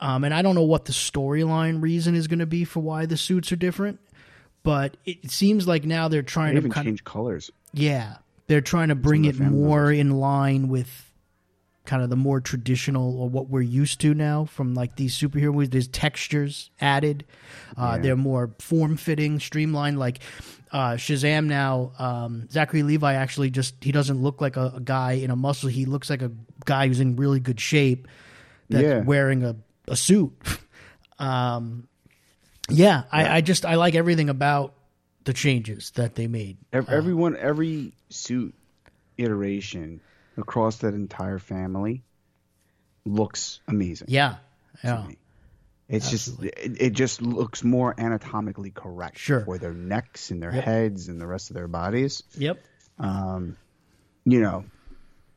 [0.00, 3.06] um, and I don't know what the storyline reason is going to be for why
[3.06, 4.00] the suits are different,
[4.66, 7.50] but it seems like now they're trying They to even kind of change colors.
[7.72, 8.16] yeah,
[8.48, 11.04] they're trying to bring it more in line with
[11.84, 15.54] kind of the more traditional or what we're used to now from like these superhero
[15.54, 15.70] movies.
[15.70, 17.24] There's textures added.
[17.78, 18.02] Uh, Yeah.
[18.02, 19.96] They're more form fitting, streamlined.
[19.98, 20.18] Like
[20.72, 25.12] uh, Shazam now, um, Zachary Levi actually just he doesn't look like a, a guy
[25.12, 25.68] in a muscle.
[25.68, 26.32] He looks like a
[26.64, 28.08] guy who's in really good shape
[28.68, 29.00] that's Yeah.
[29.02, 29.54] wearing a,
[29.86, 30.32] a suit.
[31.20, 31.86] um,
[32.68, 34.74] yeah, I, I just I like everything about
[35.24, 36.56] the changes that they made.
[36.72, 38.54] Ev- Everyone, every suit
[39.18, 40.00] iteration
[40.36, 42.02] across that entire family
[43.04, 44.08] looks amazing.
[44.10, 44.36] Yeah,
[44.84, 45.06] yeah.
[45.88, 49.44] It's just it, it just looks more anatomically correct Sure.
[49.44, 50.64] for their necks and their Yep.
[50.64, 52.24] heads and the rest of their bodies.
[52.36, 52.60] Yep.
[52.98, 53.56] Um,
[54.24, 54.64] you know,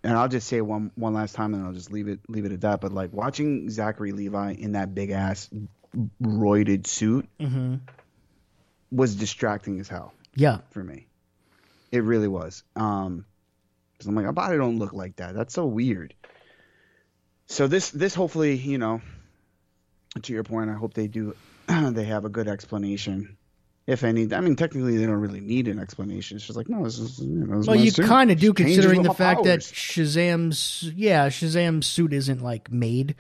[0.04, 2.52] and I'll just say one one last time, and I'll just leave it leave it
[2.52, 2.82] at that.
[2.82, 5.50] But like watching Zachary Levi in that big ass
[6.22, 7.76] roided suit Mm-hmm.
[8.92, 10.60] was distracting as hell Yeah.
[10.72, 11.08] for me.
[11.92, 12.64] It really was.
[12.76, 13.26] Um,
[13.94, 15.36] because I'm like, our body don't look like that.
[15.36, 16.14] That's so weird.
[17.48, 19.02] So this this hopefully, you know,
[20.22, 21.36] to your point, I hope they do.
[21.68, 23.38] they have a good explanation,
[23.88, 24.32] if any.
[24.34, 26.38] I mean, technically, they don't really need an explanation.
[26.38, 27.20] It's just like, no, this is.
[27.20, 29.60] You know, this Well, my you kind of do, considering the my fact that.
[29.62, 33.16] Shazam's yeah, Shazam's suit isn't like made.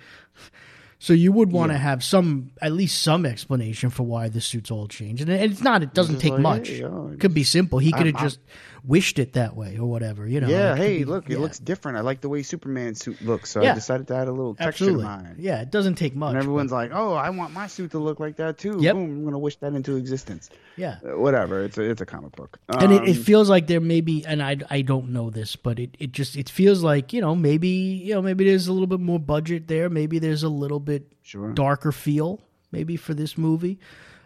[1.02, 1.80] So you would want to Yeah.
[1.84, 5.82] have some, at least some explanation for why the suit's all changed, and it's not.
[5.82, 6.68] It doesn't take like, much.
[6.68, 7.80] hey, yo, it could be simple.
[7.80, 8.39] He could have just
[8.84, 10.27] wished it that way or whatever.
[10.27, 10.47] You know.
[10.47, 11.97] yeah, hey, be- look, it looks different.
[11.97, 13.71] I like the way Superman's suit looks, so Yeah.
[13.71, 15.03] I decided to add a little texture absolutely.
[15.03, 15.36] to mine.
[15.38, 16.30] Yeah, it doesn't take much.
[16.30, 18.93] And but- everyone's like, "Oh, I want my suit to look like that too." Yep.
[18.95, 19.03] Boom!
[19.03, 20.49] I'm gonna wish that into existence.
[20.77, 20.97] yeah.
[21.05, 21.61] Uh, Whatever.
[21.63, 22.59] It's a it's a comic book.
[22.69, 25.55] and it, it Um, feels like there may be and I, I don't know this
[25.55, 28.73] but it, it just it feels like you know maybe you know maybe there's a
[28.73, 31.51] little bit more budget there maybe there's a little bit Sure.
[31.53, 32.39] darker feel
[32.71, 33.77] maybe for this movie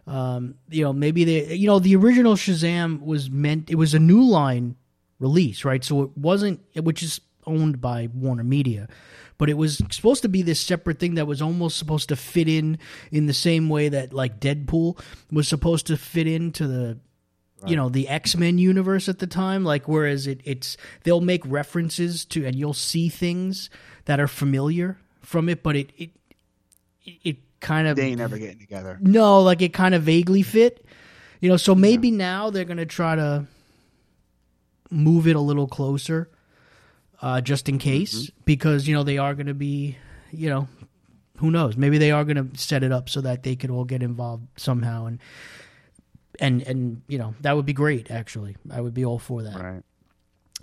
[0.08, 4.00] um, you know maybe they you know the original shazam was meant it was a
[4.00, 4.76] new line
[5.20, 5.84] release right?
[5.84, 8.88] So it wasn't which is owned by warner media
[9.38, 12.48] but it was supposed to be this separate thing that was almost supposed to fit
[12.48, 12.78] in
[13.12, 14.98] in the same way that like deadpool
[15.32, 16.98] was supposed to fit into the
[17.66, 19.64] you know the x-men universe at the time.
[19.64, 23.70] Like whereas it, it's they'll make references to and you'll see things
[24.06, 26.12] that are familiar from it but it it
[27.06, 29.00] it kind of They ain't never getting together.
[29.02, 30.86] no, like it kind of vaguely fit.
[31.42, 33.48] You know, so maybe now they're going to try to
[34.92, 36.30] move it a little closer,
[37.22, 39.98] uh, just in case, because you know they are going to be,
[40.32, 40.68] you know,
[41.38, 41.76] who knows?
[41.76, 44.48] Maybe they are going to set it up so that they could all get involved
[44.56, 45.20] somehow, and
[46.40, 48.10] and and you know that would be great.
[48.10, 49.60] Actually, I would be all for that.
[49.60, 49.84] Right.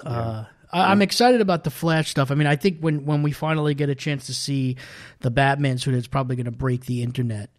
[0.02, 2.30] Uh, I, I'm excited about the Flash stuff.
[2.30, 4.76] I mean, I think when when we finally get a chance to see
[5.20, 7.50] the Batman suit, it's probably going to break the internet.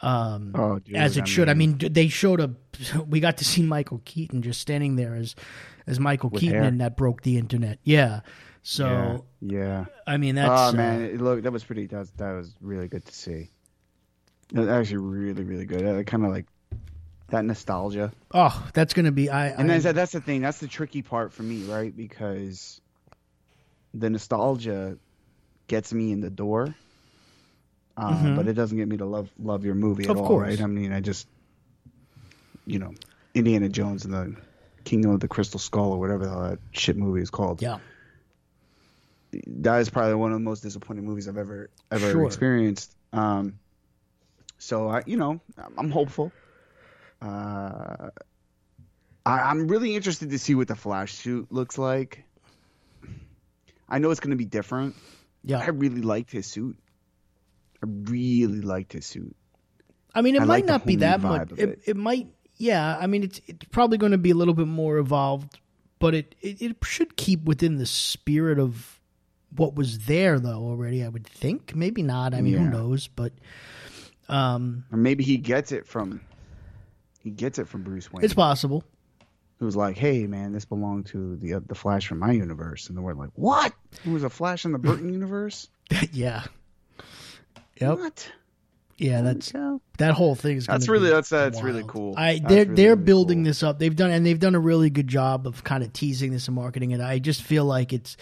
[0.00, 1.48] Um, Oh, dude, as it I should.
[1.48, 2.54] I mean- mean, they showed a.
[3.06, 5.34] We got to see Michael Keaton just standing there as
[5.86, 6.62] as Michael Keaton, hair.
[6.62, 7.78] and that broke the internet.
[7.84, 8.20] Yeah.
[8.62, 9.58] So yeah.
[9.58, 9.84] yeah.
[10.06, 11.86] I mean, that's oh uh, man, it, look, that was pretty.
[11.86, 13.50] That was, that was really good to see.
[14.52, 15.80] That was actually really really good.
[15.84, 16.46] That kind of like
[17.32, 18.12] that nostalgia.
[18.32, 19.28] oh, that's going to be.
[19.28, 20.40] I, And I then that's the thing.
[20.42, 21.94] That's the tricky part for me, right?
[21.94, 22.80] Because
[23.94, 24.96] the nostalgia
[25.66, 26.74] gets me in the door,
[27.96, 28.36] uh, Mhm.
[28.36, 30.48] but it doesn't get me to love love your movie Of at all, course.
[30.48, 30.60] right?
[30.62, 31.26] I mean, I just,
[32.66, 32.92] you know,
[33.34, 34.36] Indiana Jones and the
[34.84, 37.60] Kingdom of the Crystal Skull or whatever the that shit movie is called.
[37.62, 37.78] yeah.
[39.46, 42.26] that is probably one of the most disappointing movies I've ever ever Sure.
[42.26, 42.94] experienced.
[43.14, 43.58] Um,
[44.58, 45.40] so I, you know,
[45.78, 46.30] I'm hopeful.
[47.22, 48.10] Uh,
[49.24, 52.24] I, I'm really interested to see what the Flash suit looks like.
[53.88, 54.96] I know it's going to be different.
[55.44, 56.76] Yeah, I really liked his suit.
[57.82, 59.36] I really liked his suit.
[60.14, 61.52] I mean, it I might not be that much.
[61.52, 61.80] It, it.
[61.86, 62.96] it might, yeah.
[62.98, 65.60] I mean, it's it's probably going to be a little bit more evolved,
[65.98, 69.00] but it, it it should keep within the spirit of
[69.54, 71.04] what was there though already.
[71.04, 71.74] I would think.
[71.74, 72.34] Maybe not.
[72.34, 73.08] I mean, who knows?
[73.08, 73.32] But
[74.28, 76.20] um, Or maybe he gets it from
[77.22, 78.24] he gets it from Bruce Wayne.
[78.24, 78.84] it's possible.
[79.58, 82.96] who's like, "Hey, man, this belonged to the uh, the Flash from my universe," and
[82.96, 83.72] then we're like, "What?
[84.04, 85.68] It was a Flash in the Burton universe?
[86.12, 86.44] yeah.
[87.80, 87.98] Yep.
[87.98, 88.32] What?
[88.98, 89.22] Yeah.
[89.22, 89.52] That's
[89.98, 90.66] that whole thing is.
[90.66, 92.14] That's really- be that's- that's really cool.
[92.16, 93.44] I they're really, they're really building cool.
[93.44, 93.78] this up.
[93.78, 96.54] They've done and they've done a really good job of kind of teasing this and
[96.54, 97.00] marketing it.
[97.00, 98.16] I just feel like it's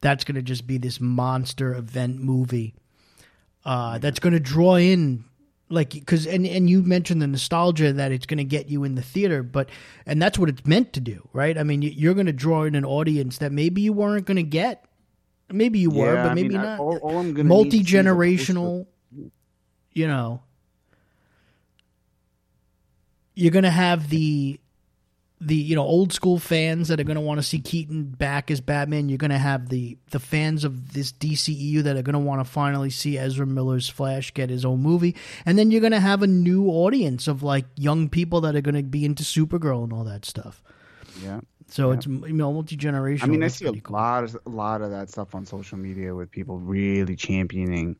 [0.00, 2.74] that's going to just be this monster event movie.
[3.64, 5.24] Uh, that's going to draw in
[5.70, 8.94] like because and and you mentioned the nostalgia that it's going to get you in
[8.96, 9.68] the theater but
[10.06, 11.56] and that's what it's meant to do right?
[11.58, 14.36] I mean you- you're going to draw in an audience that maybe you weren't going
[14.36, 14.84] to get.
[15.50, 16.80] Maybe you were Yeah, but I maybe mean, I- not.
[16.80, 18.86] all- all I'm gonna need to see is a multi-generational
[19.92, 20.42] you know.
[23.34, 24.60] You're going to have the
[25.40, 28.50] the you know old school fans that are going to want to see Keaton back
[28.50, 29.08] as Batman.
[29.08, 32.40] You're going to have the the fans of this DCEU that are going to want
[32.40, 36.00] to finally see Ezra Miller's Flash get his own movie, and then you're going to
[36.00, 39.84] have a new audience of like young people that are going to be into Supergirl
[39.84, 40.62] and all that stuff.
[41.22, 41.40] Yeah.
[41.68, 43.24] So it's you know multi generational.
[43.24, 46.14] I mean, I see a lot of a lot of that stuff on social media
[46.14, 47.96] with people really championing,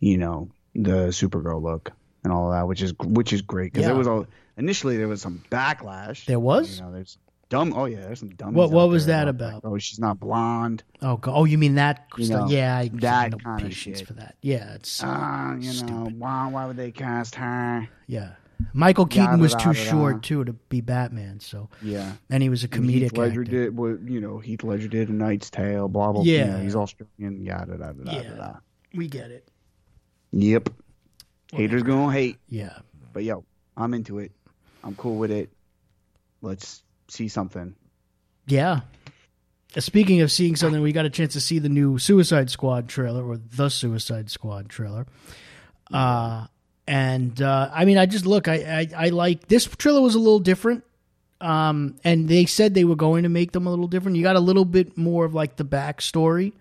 [0.00, 1.92] you know, the Supergirl look
[2.24, 3.88] and all that, which is which is great because Yeah.
[3.88, 4.26] there was a
[4.58, 6.26] initially there was some backlash.
[6.26, 6.78] There was?
[6.78, 7.16] You know, there's
[7.48, 7.72] dumb.
[7.74, 8.52] Oh yeah, there's some dumb.
[8.54, 9.62] What- what was that about?
[9.64, 10.82] oh, she's not blonde.
[11.00, 12.06] Oh, oh, you mean that?
[12.18, 14.06] You know, yeah, I that no kinda patience shit.
[14.06, 14.36] for that.
[14.42, 17.88] Yeah, it's Ah, you know, why why would they cast her?
[18.06, 18.32] yeah.
[18.72, 22.14] Michael Keaton was too short too to be Batman, so Yeah.
[22.28, 23.50] and he was a comedic Heath Ledger actor.
[23.52, 24.38] did what you know.
[24.40, 25.86] Heath Ledger did a Knight's Tale.
[25.86, 26.22] Blah blah.
[26.24, 26.62] you know, Yeah.
[26.64, 27.40] he's Australian.
[27.44, 28.02] Yada yada yada.
[28.04, 28.22] Yeah.
[28.30, 28.60] yada.
[28.94, 29.48] We get it.
[30.32, 30.70] Yep.
[31.52, 32.38] Haters gonna hate.
[32.48, 32.78] Yeah.
[33.12, 33.44] But yo,
[33.76, 34.32] I'm into it.
[34.84, 35.50] I'm cool with it.
[36.42, 37.74] Let's see something.
[38.46, 38.80] Yeah.
[39.76, 42.88] Uh, Speaking of seeing something, we got a chance to see the new Suicide Squad
[42.88, 45.06] trailer or the Suicide Squad trailer.
[45.92, 46.46] Uh
[46.86, 50.18] and uh I mean I just look I I, I like this trailer was a
[50.18, 50.84] little different.
[51.40, 54.16] Um and they said they were going to make them a little different.
[54.16, 56.52] You got a little bit more of like the backstory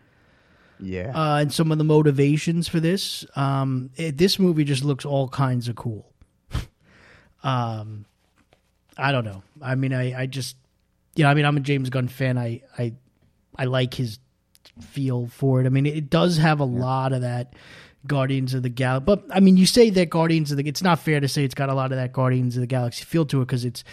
[0.80, 1.12] Yeah.
[1.16, 3.26] uh and some of the motivations for this.
[3.36, 6.12] Um it, this movie just looks all kinds of cool.
[7.44, 8.06] Um
[8.98, 9.44] I don't know.
[9.62, 10.56] I mean I I just
[11.18, 12.38] you know, I mean, I'm a James Gunn fan.
[12.38, 12.94] I I
[13.56, 14.20] I like his
[14.82, 15.66] feel for it.
[15.66, 17.56] I mean, it does have a lot of that
[18.06, 19.06] Guardians of the Galaxy.
[19.06, 20.68] But I mean, you say that Guardians of the.
[20.68, 23.04] It's not fair to say it's got a lot of that Guardians of the Galaxy
[23.04, 23.84] feel to it because it's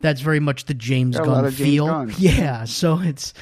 [0.00, 1.86] that's very much the James Got Gunn James feel.
[1.86, 2.14] Gunn.
[2.18, 3.32] Yeah, so it's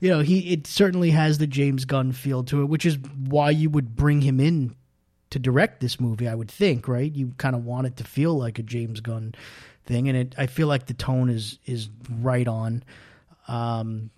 [0.00, 3.50] you know he it certainly has the James Gunn feel to it, which is why
[3.50, 4.76] you would bring him in
[5.36, 6.26] to direct this movie.
[6.26, 7.12] I would think, right?
[7.12, 9.34] You kind of want it to feel like a James Gunn
[9.84, 10.34] thing, and it.
[10.38, 12.82] I feel like the tone is is right on.
[13.46, 14.10] Um,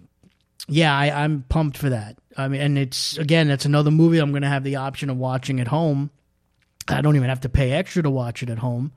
[0.68, 2.18] yeah, I, I'm pumped for that.
[2.36, 5.16] I mean, and it's again, it's another movie I'm going to have the option of
[5.16, 6.10] watching at home.
[6.86, 8.92] I don't even have to pay extra to watch it at home,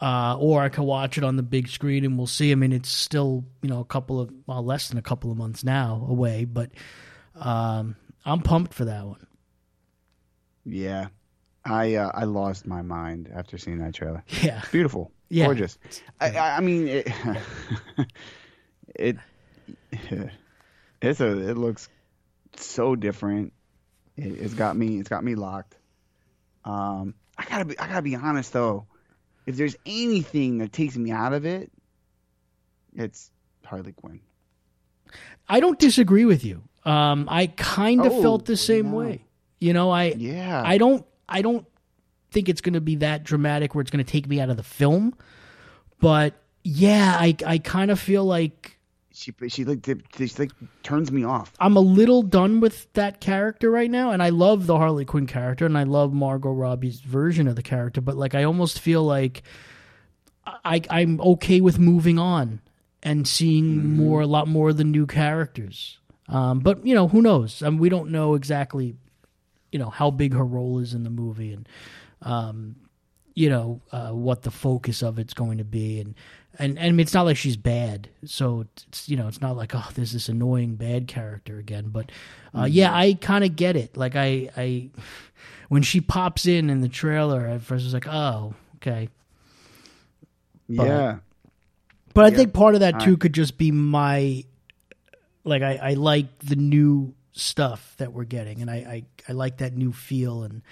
[0.00, 2.52] uh, or I can watch it on the big screen, and we'll see.
[2.52, 5.36] I mean, it's still you know a couple of well, less than a couple of
[5.36, 6.70] months now away, but
[7.34, 9.26] um, I'm pumped for that one.
[10.64, 11.08] yeah.
[11.64, 14.22] I uh, I lost my mind after seeing that trailer.
[14.42, 15.10] Yeah, Beautiful.
[15.30, 15.46] Yeah.
[15.46, 15.78] Gorgeous.
[16.20, 17.08] I, I mean it.
[18.94, 19.16] it
[21.02, 21.88] it's a it looks
[22.56, 23.52] so different.
[24.16, 25.76] It, it's got me it's got me locked.
[26.64, 28.86] Um, I gotta be I gotta be honest though.
[29.46, 31.70] If there's anything that takes me out of it,
[32.94, 33.30] it's
[33.64, 34.20] Harley Quinn.
[35.48, 36.62] I don't disagree with you.
[36.84, 38.98] Um, I kind of Oh, felt the same no.
[38.98, 39.24] way.
[39.58, 40.62] You know, I Yeah.
[40.64, 41.66] I don't I don't
[42.30, 44.56] think it's going to be that dramatic where it's going to take me out of
[44.56, 45.14] the film.
[46.00, 48.78] But yeah, I I kind of feel like
[49.12, 50.50] she she like she like
[50.82, 51.52] turns me off.
[51.60, 55.26] I'm a little done with that character right now, and I love the Harley Quinn
[55.26, 58.00] character, and I love Margot Robbie's version of the character.
[58.00, 59.42] But like, I almost feel like
[60.46, 62.60] I I'm okay with moving on
[63.02, 65.98] and seeing more, a lot more of the new characters.
[66.28, 67.62] Um, but you know, who knows?
[67.62, 68.96] I mean, we don't know exactly,
[69.74, 71.68] you know, how big her role is in the movie, and
[72.22, 72.76] um,
[73.34, 76.14] you know uh, what the focus of it's going to be, and
[76.60, 79.88] and and it's not like she's bad, so it's you know it's not like oh
[79.96, 82.12] there's this annoying bad character again, but
[82.56, 83.96] uh, yeah, I kind of get it.
[83.96, 84.90] Like I I
[85.68, 89.08] when she pops in in the trailer, at first I was like oh okay,
[90.68, 91.18] Yeah.
[92.14, 92.36] but I Yeah.
[92.36, 93.20] think part of that too Alright.
[93.20, 94.44] could just be my
[95.42, 99.58] like I, I like the new stuff that we're getting and I, I, I like
[99.58, 100.62] that new feel and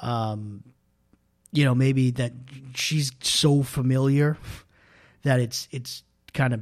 [0.00, 0.62] um,
[1.52, 2.32] you know, maybe that
[2.74, 4.36] she's so familiar
[5.22, 6.02] that it's it's
[6.32, 6.60] kind of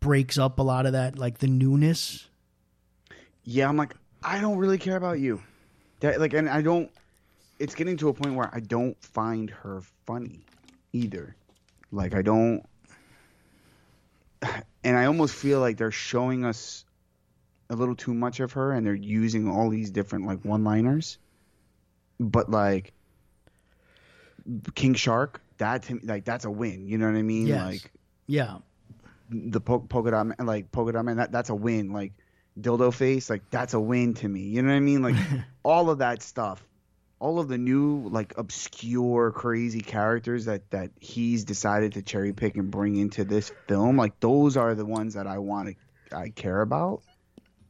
[0.00, 2.28] breaks up a lot of that like the newness.
[3.44, 5.40] Yeah, I'm like, I don't really care about you.
[6.00, 6.90] That, like, and I don't.
[7.58, 10.44] It's getting to a point where I don't find her funny
[10.92, 11.34] either.
[11.90, 12.64] Like, I don't.
[14.84, 16.84] And I almost feel like they're showing us
[17.70, 21.18] a little too much of her, and they're using all these different like one-liners.
[22.20, 22.92] But like,
[24.74, 26.86] King Shark, that to me, like that's a win.
[26.86, 27.46] You know what I mean?
[27.46, 27.64] Yes.
[27.64, 27.92] Like
[28.26, 28.58] Yeah.
[29.30, 31.92] the po- polka dot man, like polka dot man, that that's a win.
[31.92, 32.12] Like
[32.58, 34.40] dildo face, like that's a win to me.
[34.42, 35.02] You know what I mean?
[35.02, 35.16] Like
[35.62, 36.64] all of that stuff,
[37.20, 42.56] all of the new like obscure crazy characters that that he's decided to cherry pick
[42.56, 45.68] and bring into this film, like those are the ones that I want
[46.10, 47.02] to I care about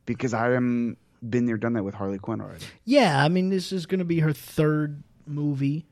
[0.09, 0.97] because I am
[1.29, 2.65] been there done that with Harley Quinn already.
[2.85, 5.87] Yeah, I mean, this is going to be her third movie.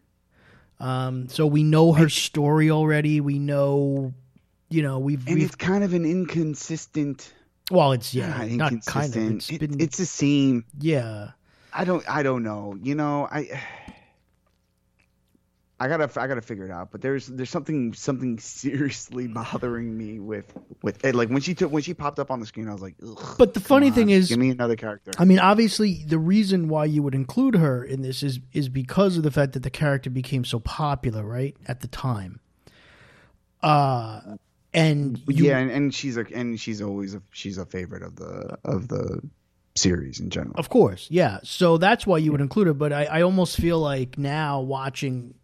[0.80, 3.20] Um, so we know her story already.
[3.20, 4.12] We know,
[4.68, 7.32] you know, we've, And we've it's kind of an inconsistent,
[7.70, 9.30] well, it's yeah, not not kind of.
[9.32, 10.64] It's It- been it's the same.
[10.80, 11.30] yeah,
[11.72, 12.76] I don't I don't know.
[12.82, 13.60] You know, I
[15.78, 16.90] I gotta I gotta figure it out.
[16.90, 20.52] But there's there's something something seriously bothering me with
[20.82, 21.14] with Ed.
[21.14, 23.34] Like when she took when she popped up on the screen, I was like, Ugh,
[23.38, 25.10] But the funny come thing is- give me another character.
[25.18, 29.16] I mean, obviously, the reason why you would include her in this is is because
[29.18, 32.40] of the fact that the character became so popular, right, at the time.
[33.62, 34.20] Uh
[34.72, 38.16] and you, yeah, and, and she's a and she's always a she's a favorite of
[38.16, 39.20] the of the
[39.74, 40.54] series in general.
[40.56, 41.38] Of course, yeah.
[41.42, 42.74] So that's why you would include her.
[42.74, 45.34] But I, I almost feel like now watching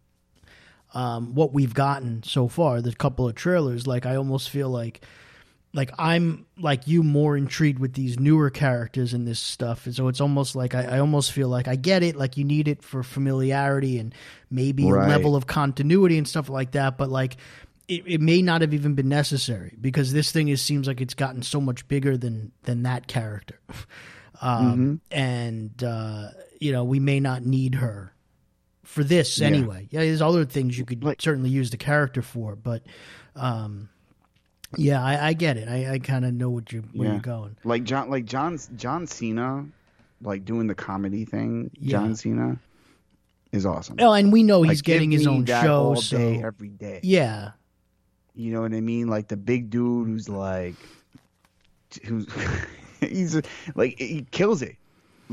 [0.93, 5.01] um, what we've gotten so far, the couple of trailers, like I almost feel like
[5.75, 9.87] like I'm like you more intrigued with these newer characters and this stuff.
[9.87, 12.43] And so it's almost like I, I almost feel like I get it, like you
[12.43, 14.13] need it for familiarity and
[14.51, 15.07] maybe Right.
[15.07, 16.95] a level of continuity and stuff like that.
[16.99, 17.37] But like
[17.87, 21.15] it, it may not have even been necessary because this thing is seems like it's
[21.15, 23.59] gotten so much bigger than than that character.
[24.41, 26.29] Um, and uh,
[26.59, 28.12] you know we may not need her
[28.83, 29.47] for this Yeah.
[29.47, 29.87] anyway.
[29.91, 32.83] Yeah, there's other things you could Like- certainly use the character for, but
[33.35, 33.89] um,
[34.77, 35.67] yeah, I, I get it.
[35.67, 37.13] I, I kind of know what you where Yeah.
[37.13, 37.55] you're going.
[37.63, 39.65] Like John like John John Cena,
[40.21, 41.71] like doing the comedy thing.
[41.79, 41.91] Yeah.
[41.99, 42.57] John Cena
[43.51, 43.97] is awesome.
[43.99, 46.99] Oh, and we know Like, he's getting his own show, all so day, every day.
[47.03, 47.51] yeah,
[48.33, 49.07] You know what I mean?
[49.07, 50.73] Like the big dude who's like,
[52.05, 52.25] who's
[52.99, 53.39] he's
[53.75, 54.75] like he kills it.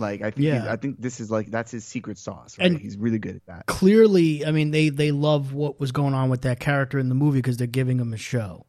[0.00, 0.72] Like I think Yeah.
[0.72, 2.58] I think this is like that's his secret sauce.
[2.58, 2.66] Right?
[2.70, 3.66] And- he's really good at that.
[3.66, 7.14] clearly, I mean they they love what was going on with that character in the
[7.14, 8.66] movie because they're giving him a show.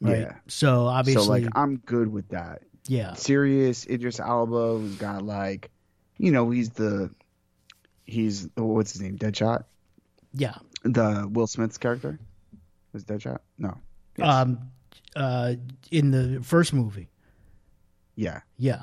[0.00, 0.20] Right.
[0.20, 0.34] Yeah.
[0.48, 2.62] So obviously, So like I'm good with that.
[2.88, 5.70] yeah, Serious Idris Elba, who's got like,
[6.18, 7.10] you know, he's the,
[8.04, 9.16] he's what's his name?
[9.18, 9.64] Deadshot.
[10.32, 10.56] yeah.
[10.82, 12.18] The Will Smith's character
[12.92, 13.38] is Deadshot.
[13.56, 13.78] No.
[14.18, 14.28] Yes.
[14.28, 14.58] Um,
[15.16, 15.54] uh,
[15.90, 17.08] in the first movie,
[18.16, 18.40] yeah.
[18.58, 18.82] yeah,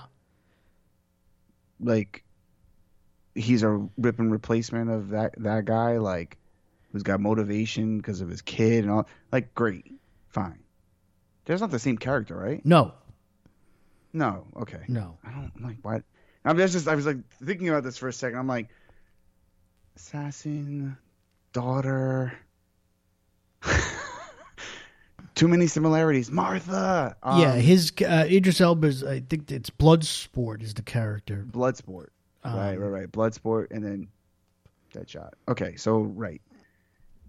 [1.82, 2.24] like
[3.36, 6.38] he's a rip and replacement of that that guy like
[6.92, 9.94] who's got motivation because of his kid and all like great
[10.30, 10.60] fine.
[11.46, 12.64] There's not the same character right?
[12.66, 12.94] No,
[14.14, 14.82] no okay.
[14.88, 15.18] No.
[15.24, 16.04] i don't like what?
[16.44, 18.40] I'm just, just i was like thinking about this for a second.
[18.40, 18.70] I'm like
[19.96, 20.98] assassin
[21.54, 22.34] daughter
[25.42, 29.04] too many similarities martha um, yeah, his uh, Idris Elba's.
[29.04, 31.48] I think it's Bloodsport is the character.
[31.50, 32.10] Bloodsport.
[32.46, 33.12] right, Um, right, right.
[33.12, 34.08] Bloodsport and then
[34.94, 35.32] Deadshot.
[35.48, 36.42] Okay, so right.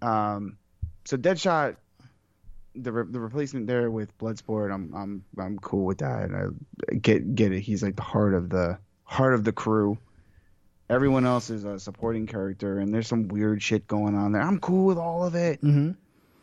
[0.03, 0.57] Um,
[1.05, 1.77] so Deadshot,
[2.75, 6.25] the re- the replacement there with Bloodsport, I'm I'm I'm cool with that.
[6.29, 7.61] And I get get it.
[7.61, 9.97] He's like the heart of the heart of the crew.
[10.87, 14.41] Everyone else is a supporting character, and there's some weird shit going on there.
[14.43, 15.59] I'm cool with all of it.
[15.61, 15.93] hmm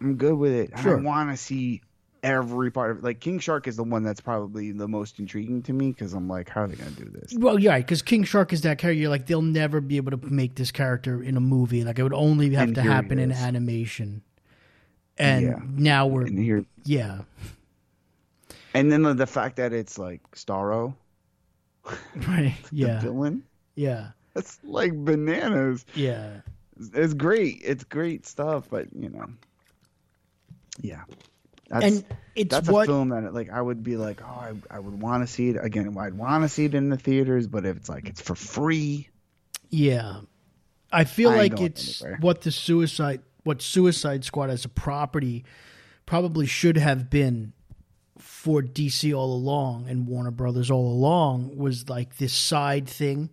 [0.01, 0.78] I'm good with it.
[0.78, 0.98] Sure.
[0.98, 1.82] I want to see
[2.22, 3.05] every part of it.
[3.05, 6.28] Like King Shark is the one that's probably the most intriguing to me because I'm
[6.28, 7.32] like, how are they gonna do this?
[7.34, 8.98] Well, yeah, because King Shark is that character.
[9.01, 11.84] You're like, they'll never be able to make this character in a movie.
[11.84, 14.22] Like, it would only have And to happen in animation.
[15.18, 15.61] And Yeah.
[15.76, 17.22] now we're, And here, yeah,
[18.74, 20.94] And then the, the fact that it's like Starro,
[22.28, 23.42] right, the yeah, villain,
[23.74, 25.84] yeah, that's like bananas.
[25.94, 26.40] yeah.
[26.78, 27.61] It's, it's great.
[27.64, 29.26] It's great stuff, but you know,
[30.82, 31.02] yeah,
[31.68, 32.04] that's And
[32.34, 35.00] it's that's what a film that like I would be like, oh, I, I would
[35.00, 35.96] want to see it again.
[35.98, 39.08] I'd want to see it in the theaters, but if it's like it's for free,
[39.68, 40.20] Yeah.
[40.92, 42.18] I feel I like it's anywhere.
[42.20, 45.44] what the suicide what Suicide Squad as a property
[46.04, 47.52] probably should have been
[48.18, 53.30] for DC all along and Warner Brothers all along was like this side thing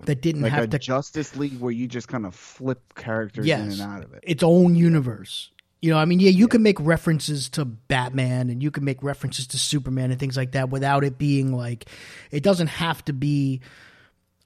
[0.00, 3.60] that didn't like have to Justice League where you just kind of flip characters Yes.
[3.60, 4.24] in and out of it.
[4.24, 5.50] its own universe.
[5.84, 9.02] You know, I mean, yeah, you can make references to Batman and you can make
[9.02, 11.84] references to Superman and things like that without it being like
[12.30, 13.60] it doesn't have to be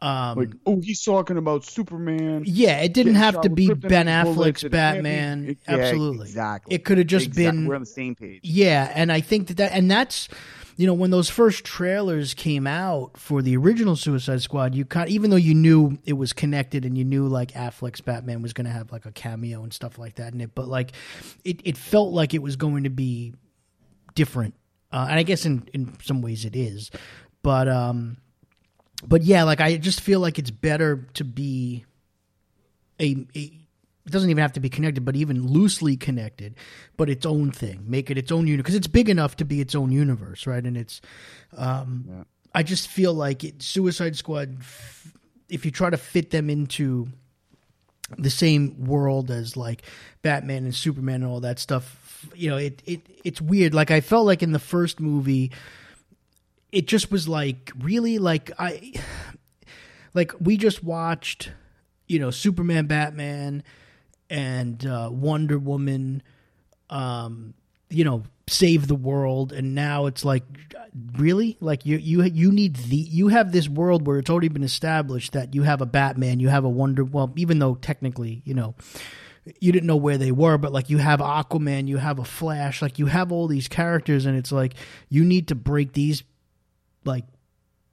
[0.00, 2.42] um Like, oh, he's talking about Superman.
[2.44, 5.50] yeah, it didn't have to be Ben Affleck's Batman.
[5.50, 6.26] it- yeah, Absolutely.
[6.26, 6.74] exactly.
[6.74, 8.40] It could have just Exact- been We're on the same page.
[8.42, 10.28] Yeah, and I think that, that and that's
[10.78, 15.10] you know when those first trailers came out for the original Suicide Squad, you kind
[15.10, 18.64] even though you knew it was connected and you knew like Affleck's Batman was going
[18.64, 20.92] to have like a cameo and stuff like that in it, but like
[21.44, 23.34] it it felt like it was going to be
[24.14, 24.54] different,
[24.92, 26.92] uh, and I guess in in some ways it is,
[27.42, 28.18] but um,
[29.04, 31.86] but yeah, like I just feel like it's better to be
[33.00, 33.67] a, a
[34.08, 36.54] it doesn't even have to be connected, but even loosely connected,
[36.96, 37.84] but its own thing.
[37.86, 40.64] Make it its own universe because it's big enough to be its own universe, right?
[40.64, 41.02] And it's,
[41.56, 42.24] um, Yeah.
[42.54, 44.62] I just feel like it, Suicide Squad.
[45.50, 47.08] If you try to fit them into
[48.16, 49.82] the same world as like
[50.22, 53.74] Batman and Superman and all that stuff, you know, it it it's weird.
[53.74, 55.52] Like I felt like in the first movie,
[56.72, 58.94] it just was like really like I
[60.14, 61.52] like we just watched,
[62.06, 63.62] you know, Superman, Batman,
[64.30, 66.22] and uh, Wonder Woman,
[66.90, 67.54] um,
[67.90, 70.42] you know, save the world, and now it's like,
[71.16, 74.62] really, like you you you need the you have this world where it's already been
[74.62, 78.54] established that you have a Batman, you have a Wonder, well, even though technically, you
[78.54, 78.74] know.
[79.60, 82.82] You didn't know where they were, but like you have Aquaman, you have a Flash,
[82.82, 84.74] like you have all these characters, and it's like
[85.08, 86.22] you need to break these
[87.06, 87.24] like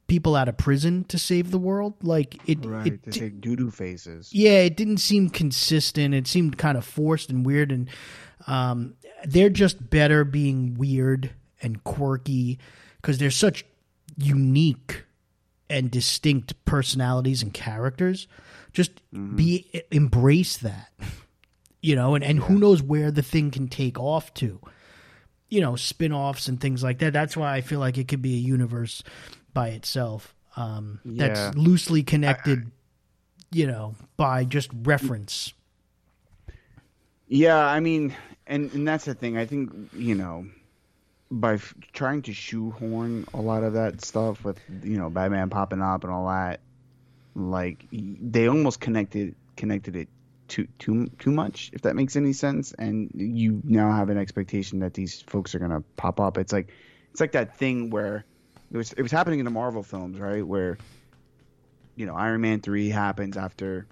[0.07, 1.93] people out of prison to save the world.
[2.03, 2.93] Like it, Right.
[2.93, 4.29] it to take doo doo faces.
[4.33, 6.13] yeah, it didn't seem consistent.
[6.13, 7.71] It seemed kind of forced and weird.
[7.71, 7.89] And
[8.47, 8.95] um,
[9.25, 11.31] they're just better being weird
[11.61, 12.59] and quirky
[13.01, 13.65] because they're such
[14.17, 15.03] unique
[15.69, 18.27] and distinct personalities and characters.
[18.73, 18.91] Just
[19.35, 20.91] be embrace that,
[21.81, 22.13] you know.
[22.13, 24.59] And and who knows where the thing can take off to,
[25.49, 27.13] you know, spin offs and things like that.
[27.13, 29.01] That's why I feel like it could be a universe
[29.55, 30.35] by itself.
[30.55, 31.27] Um, Yeah.
[31.27, 32.71] that's loosely connected
[33.51, 35.53] you know, by just reference.
[37.27, 38.13] Yeah, I mean,
[38.45, 39.37] and and that's the thing.
[39.37, 40.45] I think you know,
[41.31, 45.81] by f- trying to shoehorn a lot of that stuff with you know Batman popping
[45.81, 46.59] up and all that,
[47.33, 50.09] like they almost connected connected it
[50.47, 51.71] too too too much.
[51.73, 55.59] If that makes any sense, and you now have an expectation that these folks are
[55.59, 56.37] gonna pop up.
[56.37, 56.69] It's like
[57.11, 58.25] it's like that thing where
[58.75, 60.45] it was it was happening in the Marvel films, right?
[60.45, 60.77] Where
[61.95, 63.87] you know Iron Man three happens after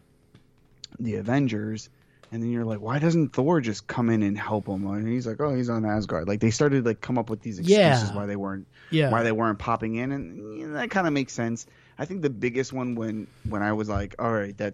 [1.00, 1.90] the Avengers
[2.32, 4.88] and then you're like, why doesn't Thor just come in and help him?
[4.88, 6.28] And he's like, oh, he's on Asgard.
[6.28, 8.16] Like they started like come up with these excuses Yeah.
[8.16, 9.10] why they weren't Yeah.
[9.12, 11.66] why they weren't popping in, and you know, that kind of makes sense.
[11.98, 14.74] I think the biggest one when when I was like, all right, that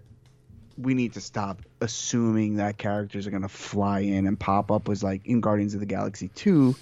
[0.78, 5.04] we need to stop assuming that characters are gonna fly in and pop up was
[5.04, 6.76] like in Guardians of the Galaxy two,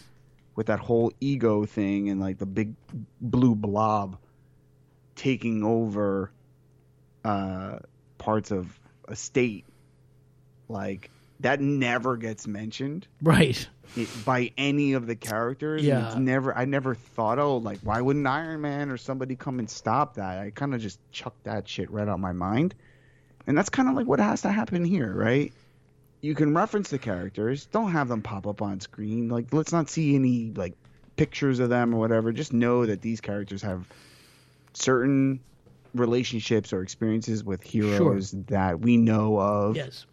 [0.58, 2.74] with that whole ego thing and like the big
[3.22, 4.18] blue blob
[5.16, 6.32] taking over
[7.24, 7.78] uh,
[8.18, 8.78] parts of
[9.08, 9.66] a state
[10.68, 11.10] like
[11.42, 13.70] that never gets mentioned right.
[14.26, 15.84] by any of the characters.
[15.84, 16.08] Yeah.
[16.08, 19.70] It's never I never thought, oh, like why wouldn't Iron Man or somebody come and
[19.70, 20.40] stop that?
[20.40, 22.74] I kind of just chucked that shit right out my mind.
[23.46, 25.54] And that's kind of like what has to happen here, right?
[26.22, 29.30] You can reference the characters, don't have them pop up on screen.
[29.30, 30.74] Like let's not see any like
[31.16, 32.32] pictures of them or whatever.
[32.32, 33.88] Just know that these characters have
[34.74, 35.40] certain
[35.94, 40.06] relationships or experiences with heroes that we know of Yes.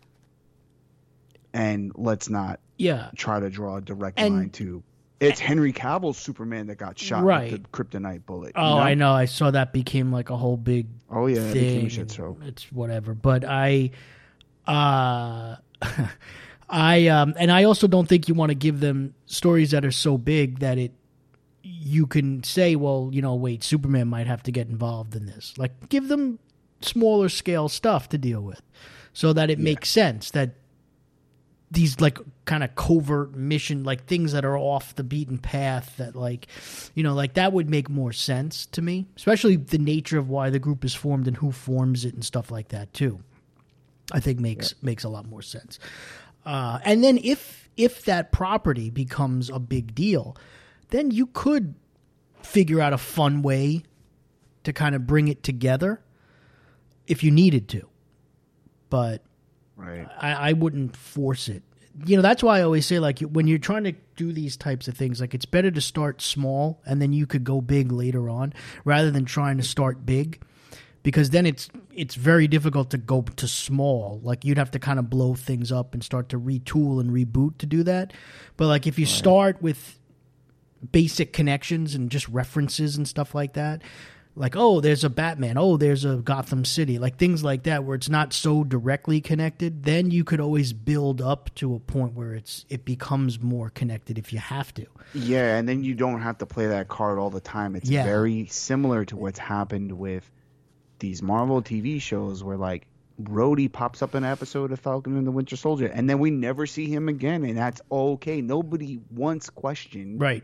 [1.53, 3.11] and let's not Yeah.
[3.17, 4.83] try to draw a direct And- line to.
[5.21, 7.53] It's Henry Cavill's Superman that got shot Right.
[7.53, 8.49] with the kryptonite bullet.
[8.49, 8.79] you Oh, know?
[8.79, 9.13] I know.
[9.13, 12.37] I saw that became like a whole big Oh yeah, it became a shit show.
[12.45, 13.15] It's whatever.
[13.15, 13.91] But I,
[14.67, 15.57] uh,
[16.69, 19.93] I, um, and I also don't think you want to give them stories that are
[19.93, 20.93] so big that it,
[21.63, 25.55] you can say, well, you know, wait, Superman might have to get involved in this.
[25.57, 26.39] Like, give them
[26.81, 28.63] smaller scale stuff to deal with,
[29.13, 30.57] so that it makes sense that
[31.75, 36.15] these like kind of covert mission like things that are off the beaten path that
[36.15, 36.47] like
[36.95, 40.51] you know like that would make more sense to me especially the nature of why
[40.51, 43.19] the group is formed and who forms it and stuff like that too
[44.13, 45.79] i think makes makes a lot more sense
[46.47, 50.37] uh, and then if if that property becomes a big deal
[50.91, 51.75] then you could
[52.43, 53.83] figure out a fun way
[54.63, 56.03] to kind of bring it together
[57.07, 57.89] if you needed to
[58.91, 59.23] but
[59.77, 60.07] Right.
[60.19, 61.63] I, I wouldn't force it.
[62.07, 64.89] You know, that's why I always say, like, when you're trying to do these types
[64.89, 68.29] of things, like, it's better to start small and then you could go big later
[68.29, 68.53] on
[68.85, 70.43] rather than trying to start big
[71.05, 74.19] because then it's it's very difficult to go to small.
[74.25, 77.59] Like you'd have to kind of blow things up and start to retool and reboot
[77.59, 78.13] to do that.
[78.57, 80.01] But like if you start with
[80.91, 83.83] basic connections and just references and stuff like that,
[84.37, 87.95] like oh there's a batman oh there's a gotham city like things like that where
[87.95, 92.35] it's not so directly connected then you could always build up to a point where
[92.35, 96.39] it's it becomes more connected if you have to Yeah, and then you don't have
[96.39, 97.77] to play that card all the time.
[97.77, 98.03] It's Yeah.
[98.03, 100.29] very similar to what's happened with
[101.05, 102.87] these Marvel TV shows where like
[103.23, 106.31] Rhodey pops up in an episode of Falcon and the Winter Soldier, and then we
[106.31, 108.41] never see him again, and that's okay.
[108.41, 110.43] Nobody once questioned, right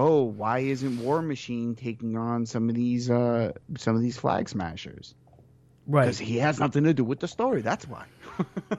[0.00, 4.48] oh, why isn't War Machine taking on some of these uh some of these flag
[4.48, 5.14] smashers?
[5.86, 7.62] right Because he has nothing to do with the story.
[7.62, 8.06] That's why.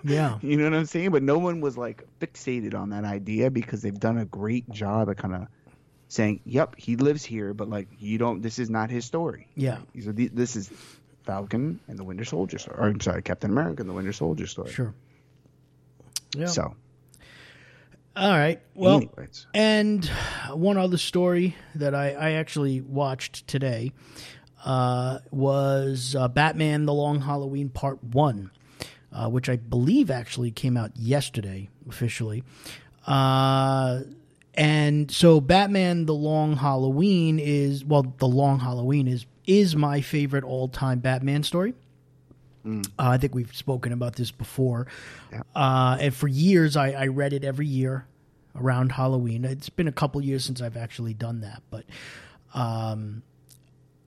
[0.03, 0.39] Yeah.
[0.41, 1.11] You know what I'm saying?
[1.11, 5.09] But no one was like fixated on that idea because they've done a great job
[5.09, 5.47] at kind of
[6.11, 8.41] saying, "Yep, he lives here," but like you don't.
[8.41, 9.47] This is not his story.
[9.55, 10.69] yeah are the, this is
[11.23, 12.77] Falcon and the Winter Soldier story.
[12.77, 14.71] Or I'm sorry, Captain America and the Winter Soldier story.
[14.71, 14.93] sure
[16.35, 16.75] yeah So,
[18.15, 20.05] all right well anyways, And
[20.53, 23.93] one other story that I, I actually watched today
[24.65, 28.51] uh, was uh, Batman: The Long Halloween Part One,
[29.13, 32.43] uh, which I believe actually came out yesterday officially.
[34.53, 40.43] And so, Batman: The Long Halloween is well, The Long Halloween is is my favorite
[40.43, 41.73] all time Batman story.
[42.99, 44.85] Uh, I think we've spoken about this before.
[45.55, 48.05] Uh, and for years, I, I read it every year
[48.55, 49.45] around Halloween.
[49.45, 51.85] It's been a couple years since I've actually done that, but
[52.53, 53.23] um,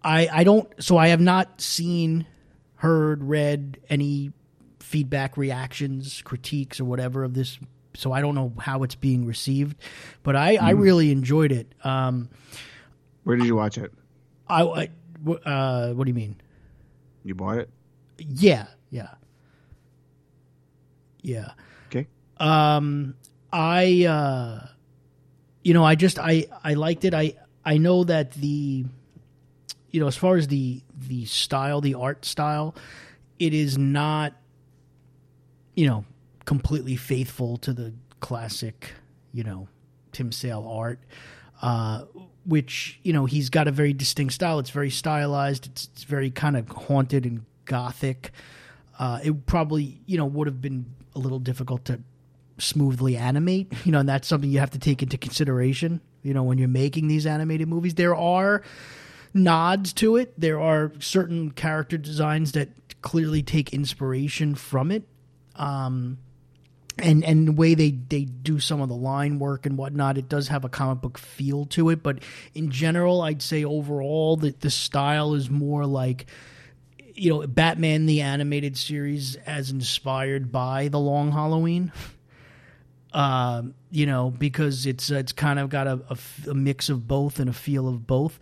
[0.02, 0.68] I I don't.
[0.82, 2.26] So I have not seen,
[2.76, 4.32] heard, read any
[4.78, 7.58] feedback, reactions, critiques, or whatever of this.
[7.96, 9.76] So I don't know how it's being received,
[10.22, 11.72] but I, I really enjoyed it.
[11.84, 12.28] Um,
[13.22, 13.92] where did you watch it?
[14.48, 14.90] I, I
[15.44, 16.36] uh, what do you mean?
[17.22, 17.70] You bought it?
[18.18, 19.14] Yeah, yeah,
[21.22, 21.52] yeah.
[21.88, 22.06] Okay.
[22.38, 23.14] Um,
[23.52, 24.66] I, uh,
[25.62, 27.14] you know, I just I I liked it.
[27.14, 28.84] I I know that the,
[29.90, 32.74] you know, as far as the the style, the art style,
[33.38, 34.34] it is not,
[35.74, 36.04] you know,
[36.44, 38.92] completely faithful to the classic,
[39.32, 39.68] you know,
[40.12, 41.00] Tim Sale art.
[41.62, 42.04] Uh,
[42.46, 44.58] which you know he's got a very distinct style.
[44.58, 45.66] It's very stylized.
[45.66, 48.32] It's, it's very kind of haunted and gothic.
[48.98, 52.00] Uh, it probably you know would have been a little difficult to
[52.58, 53.72] smoothly animate.
[53.84, 56.00] You know, and that's something you have to take into consideration.
[56.22, 58.62] You know, when you're making these animated movies, there are
[59.32, 60.38] nods to it.
[60.38, 62.68] There are certain character designs that
[63.02, 65.04] clearly take inspiration from it.
[65.56, 66.18] Um,
[66.98, 70.28] and and the way they they do some of the line work and whatnot, it
[70.28, 72.02] does have a comic book feel to it.
[72.02, 72.20] But
[72.54, 76.26] in general, I'd say overall that the style is more like
[77.14, 81.92] you know Batman the animated series as inspired by the Long Halloween.
[83.14, 86.00] Um, you know, because it's it's kind of got a,
[86.48, 88.40] a mix of both and a feel of both.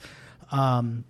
[0.50, 1.04] Um,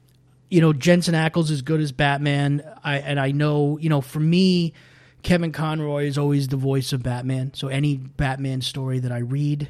[0.51, 2.69] you know, Jensen Ackles is good as Batman.
[2.83, 4.75] I and I know, you know, for me,
[5.23, 7.53] Kevin Conroy is always the voice of Batman.
[7.55, 9.69] So any Batman story that I read,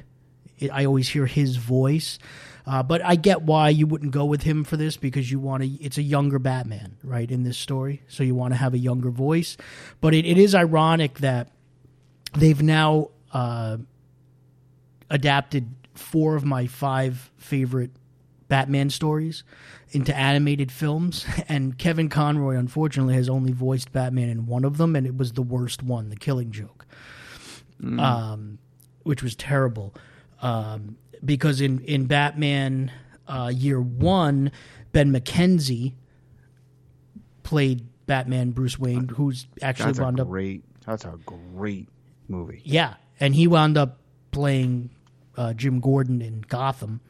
[0.59, 2.18] it, I always hear his voice.
[2.66, 5.62] Uh, but I get why you wouldn't go with him for this because you want
[5.62, 5.68] to.
[5.68, 8.03] It's a younger Batman, right, in this story.
[8.09, 9.57] So you want to have a younger voice.
[10.00, 11.48] But it, it is ironic that
[12.34, 13.78] they've now uh,
[15.11, 17.90] adapted four of my five favorite
[18.48, 19.44] Batman stories
[19.93, 24.97] into animated films, and Kevin Conroy unfortunately has only voiced Batman in one of them,
[24.97, 26.86] and it was the worst one, The Killing Joke,
[27.99, 28.59] um,
[29.05, 29.95] which was terrible.
[30.40, 32.90] Um, because in in Batman
[33.28, 34.51] uh, Year One,
[34.93, 35.93] Ben McKenzie
[37.43, 40.64] played Batman Bruce Wayne, who's actually That's a wound up great.
[40.86, 41.88] That's a great
[42.28, 42.62] movie.
[42.64, 43.99] yeah, and he wound up
[44.32, 44.90] playing
[45.36, 47.01] uh, Jim Gordon in Gotham.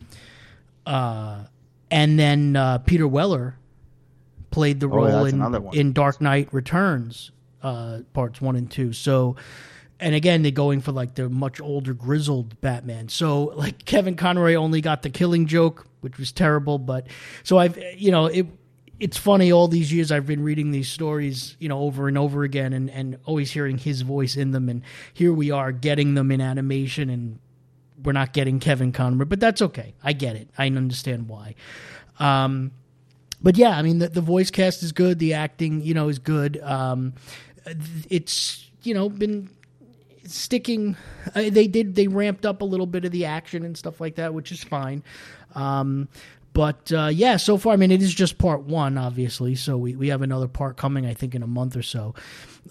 [0.85, 1.45] Uh,
[1.93, 3.57] and then uh, Peter Weller
[4.51, 7.30] played the Oh, role that's in in Dark Knight Returns,
[7.62, 8.93] uh, parts one and two.
[8.93, 9.36] So,
[10.01, 13.09] and again, they're going for like the much older, grizzled Batman.
[13.09, 16.78] So, like Kevin Conroy only got the Killing Joke, which was terrible.
[16.78, 17.07] But
[17.45, 18.47] so I've, you know, it.
[19.01, 19.51] It's funny.
[19.51, 22.88] All these years, I've been reading these stories, you know, over and over again, and
[22.88, 24.68] and always hearing his voice in them.
[24.68, 24.82] And
[25.12, 27.40] here we are getting them in animation, and
[28.03, 29.94] we're not getting Kevin Conroy, but that's okay.
[30.03, 30.48] I get it.
[30.59, 31.55] I understand why.
[32.18, 32.72] Um,
[33.40, 35.18] but yeah, I mean the, the voice cast is good.
[35.18, 36.61] The acting, you know, is good.
[36.62, 37.14] Um,
[38.09, 39.48] it's you know been
[40.24, 40.96] sticking.
[41.34, 44.16] Uh, they did they ramped up a little bit of the action and stuff like
[44.16, 45.03] that, which is fine.
[45.55, 46.09] Um,
[46.55, 49.55] but uh, yeah, so far, I mean, it is just part one, obviously.
[49.55, 52.14] So we, we have another part coming, I think, in a month or so.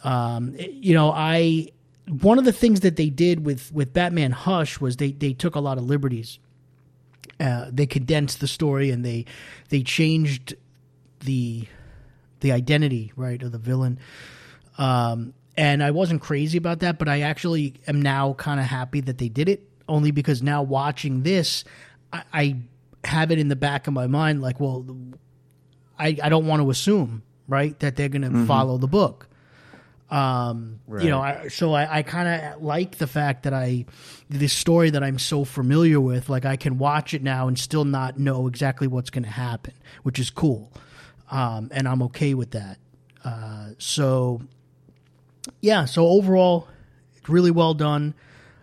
[0.03, 1.69] Um, it- you know, I
[2.07, 5.55] one of the things that they did with with Batman Hush was they they took
[5.55, 6.39] a lot of liberties.
[7.39, 9.25] Uh, they condensed the story and they
[9.69, 10.55] they changed
[11.21, 11.67] the
[12.41, 13.99] the identity right of the villain.
[14.77, 19.01] Um, and I wasn't crazy about that, but I actually am now kind of happy
[19.01, 19.67] that they did it.
[19.87, 21.63] Only because now watching this,
[22.13, 22.55] I, I
[23.03, 24.85] have it in the back of my mind, like, well,
[25.99, 29.27] I I don't want to assume right that they're going to follow the book.
[30.11, 33.85] Um, you know, I, so I, I kind of like the fact that I
[34.29, 37.85] this story that I'm so familiar with, like I can watch it now and still
[37.85, 40.73] not know exactly what's going to happen, which is cool,
[41.31, 42.77] um, and I'm okay with that.
[43.23, 44.41] Uh, so
[45.61, 46.67] yeah, so overall,
[47.29, 48.13] really well done.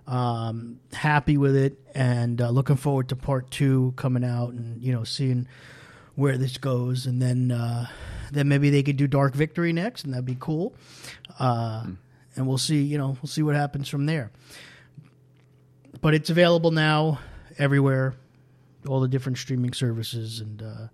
[0.07, 4.93] Um, happy with it, and uh, looking forward to part two coming out, and you
[4.93, 5.49] know, seeing
[6.15, 7.87] where this goes, and then uh,
[8.33, 10.75] then maybe they could do Dark Victory next, and that'd be cool.
[11.39, 11.87] Uh,
[12.37, 14.31] And we'll see, you know, we'll see what happens from there.
[16.01, 17.19] But it's available now
[17.59, 18.15] everywhere,
[18.87, 20.89] all the different streaming services, and uh,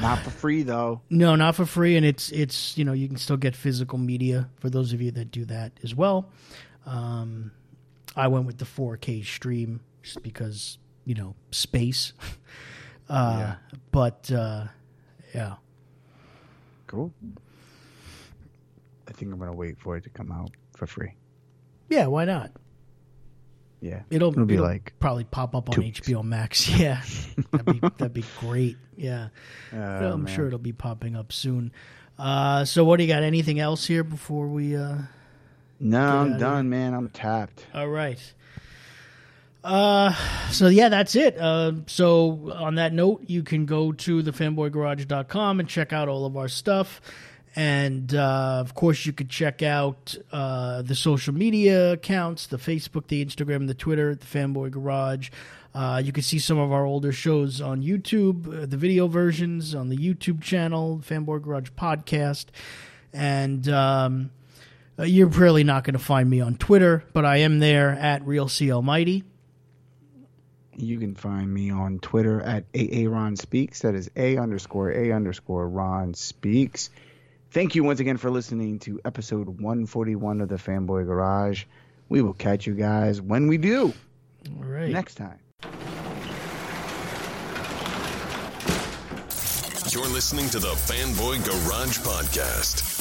[0.00, 1.02] Not for free though.
[1.10, 4.48] no, not for free, and it's it's you know you can still get physical media
[4.60, 6.30] for those of you that do that as well.
[6.86, 7.50] Um,
[8.16, 12.12] I went with the 4K stream just because you know space.
[13.08, 13.54] Uh,
[13.92, 14.64] But uh,
[15.32, 15.54] yeah,
[16.88, 17.12] Cool.
[19.08, 21.14] I think I'm gonna wait for it to come out for free.
[21.88, 22.50] yeah, why not?
[23.80, 26.00] Yeah, It'll, It'll be it'll like probably pop up on weeks.
[26.00, 26.68] HBO Max.
[26.78, 27.02] Yeah,
[27.52, 28.76] that'd be that'd be great.
[28.96, 29.28] Yeah,
[29.72, 30.34] Oh, I'm man.
[30.34, 31.72] sure it'll be popping up soon.
[32.18, 33.22] Uh, so, what do you got?
[33.22, 34.74] Anything else here before we?
[34.74, 34.96] Uh...
[35.78, 36.94] No, I'm done, man.
[36.94, 37.66] I'm tapped.
[37.74, 38.18] All right.
[39.62, 40.14] Uh,
[40.50, 41.36] so yeah, that's it.
[41.38, 46.36] Uh, so on that note, you can go to thefanboygarage.com and check out all of
[46.36, 47.00] our stuff.
[47.56, 53.06] And uh, of course, you could check out uh, the social media accounts the Facebook,
[53.06, 55.30] the Instagram, the Twitter, the Fanboy Garage.
[55.74, 59.74] Uh, you can see some of our older shows on YouTube, uh, the video versions
[59.74, 62.46] on the YouTube channel, Fanboy Garage Podcast.
[63.14, 64.30] And um,
[64.98, 68.22] uh, you're really not going to find me on Twitter, but I am there at
[68.24, 69.22] RealCLmighty.
[70.76, 73.80] You can find me on Twitter at AARon Speaks.
[73.80, 76.90] That is A underscore A underscore Ron Speaks.
[77.50, 81.64] Thank you once again for listening to episode 141 of the Fanboy Garage.
[82.08, 83.92] We will catch you guys when we do
[84.58, 84.90] All right.
[84.90, 85.38] next time.
[89.90, 92.95] You're listening to the Fanboy Garage Podcast.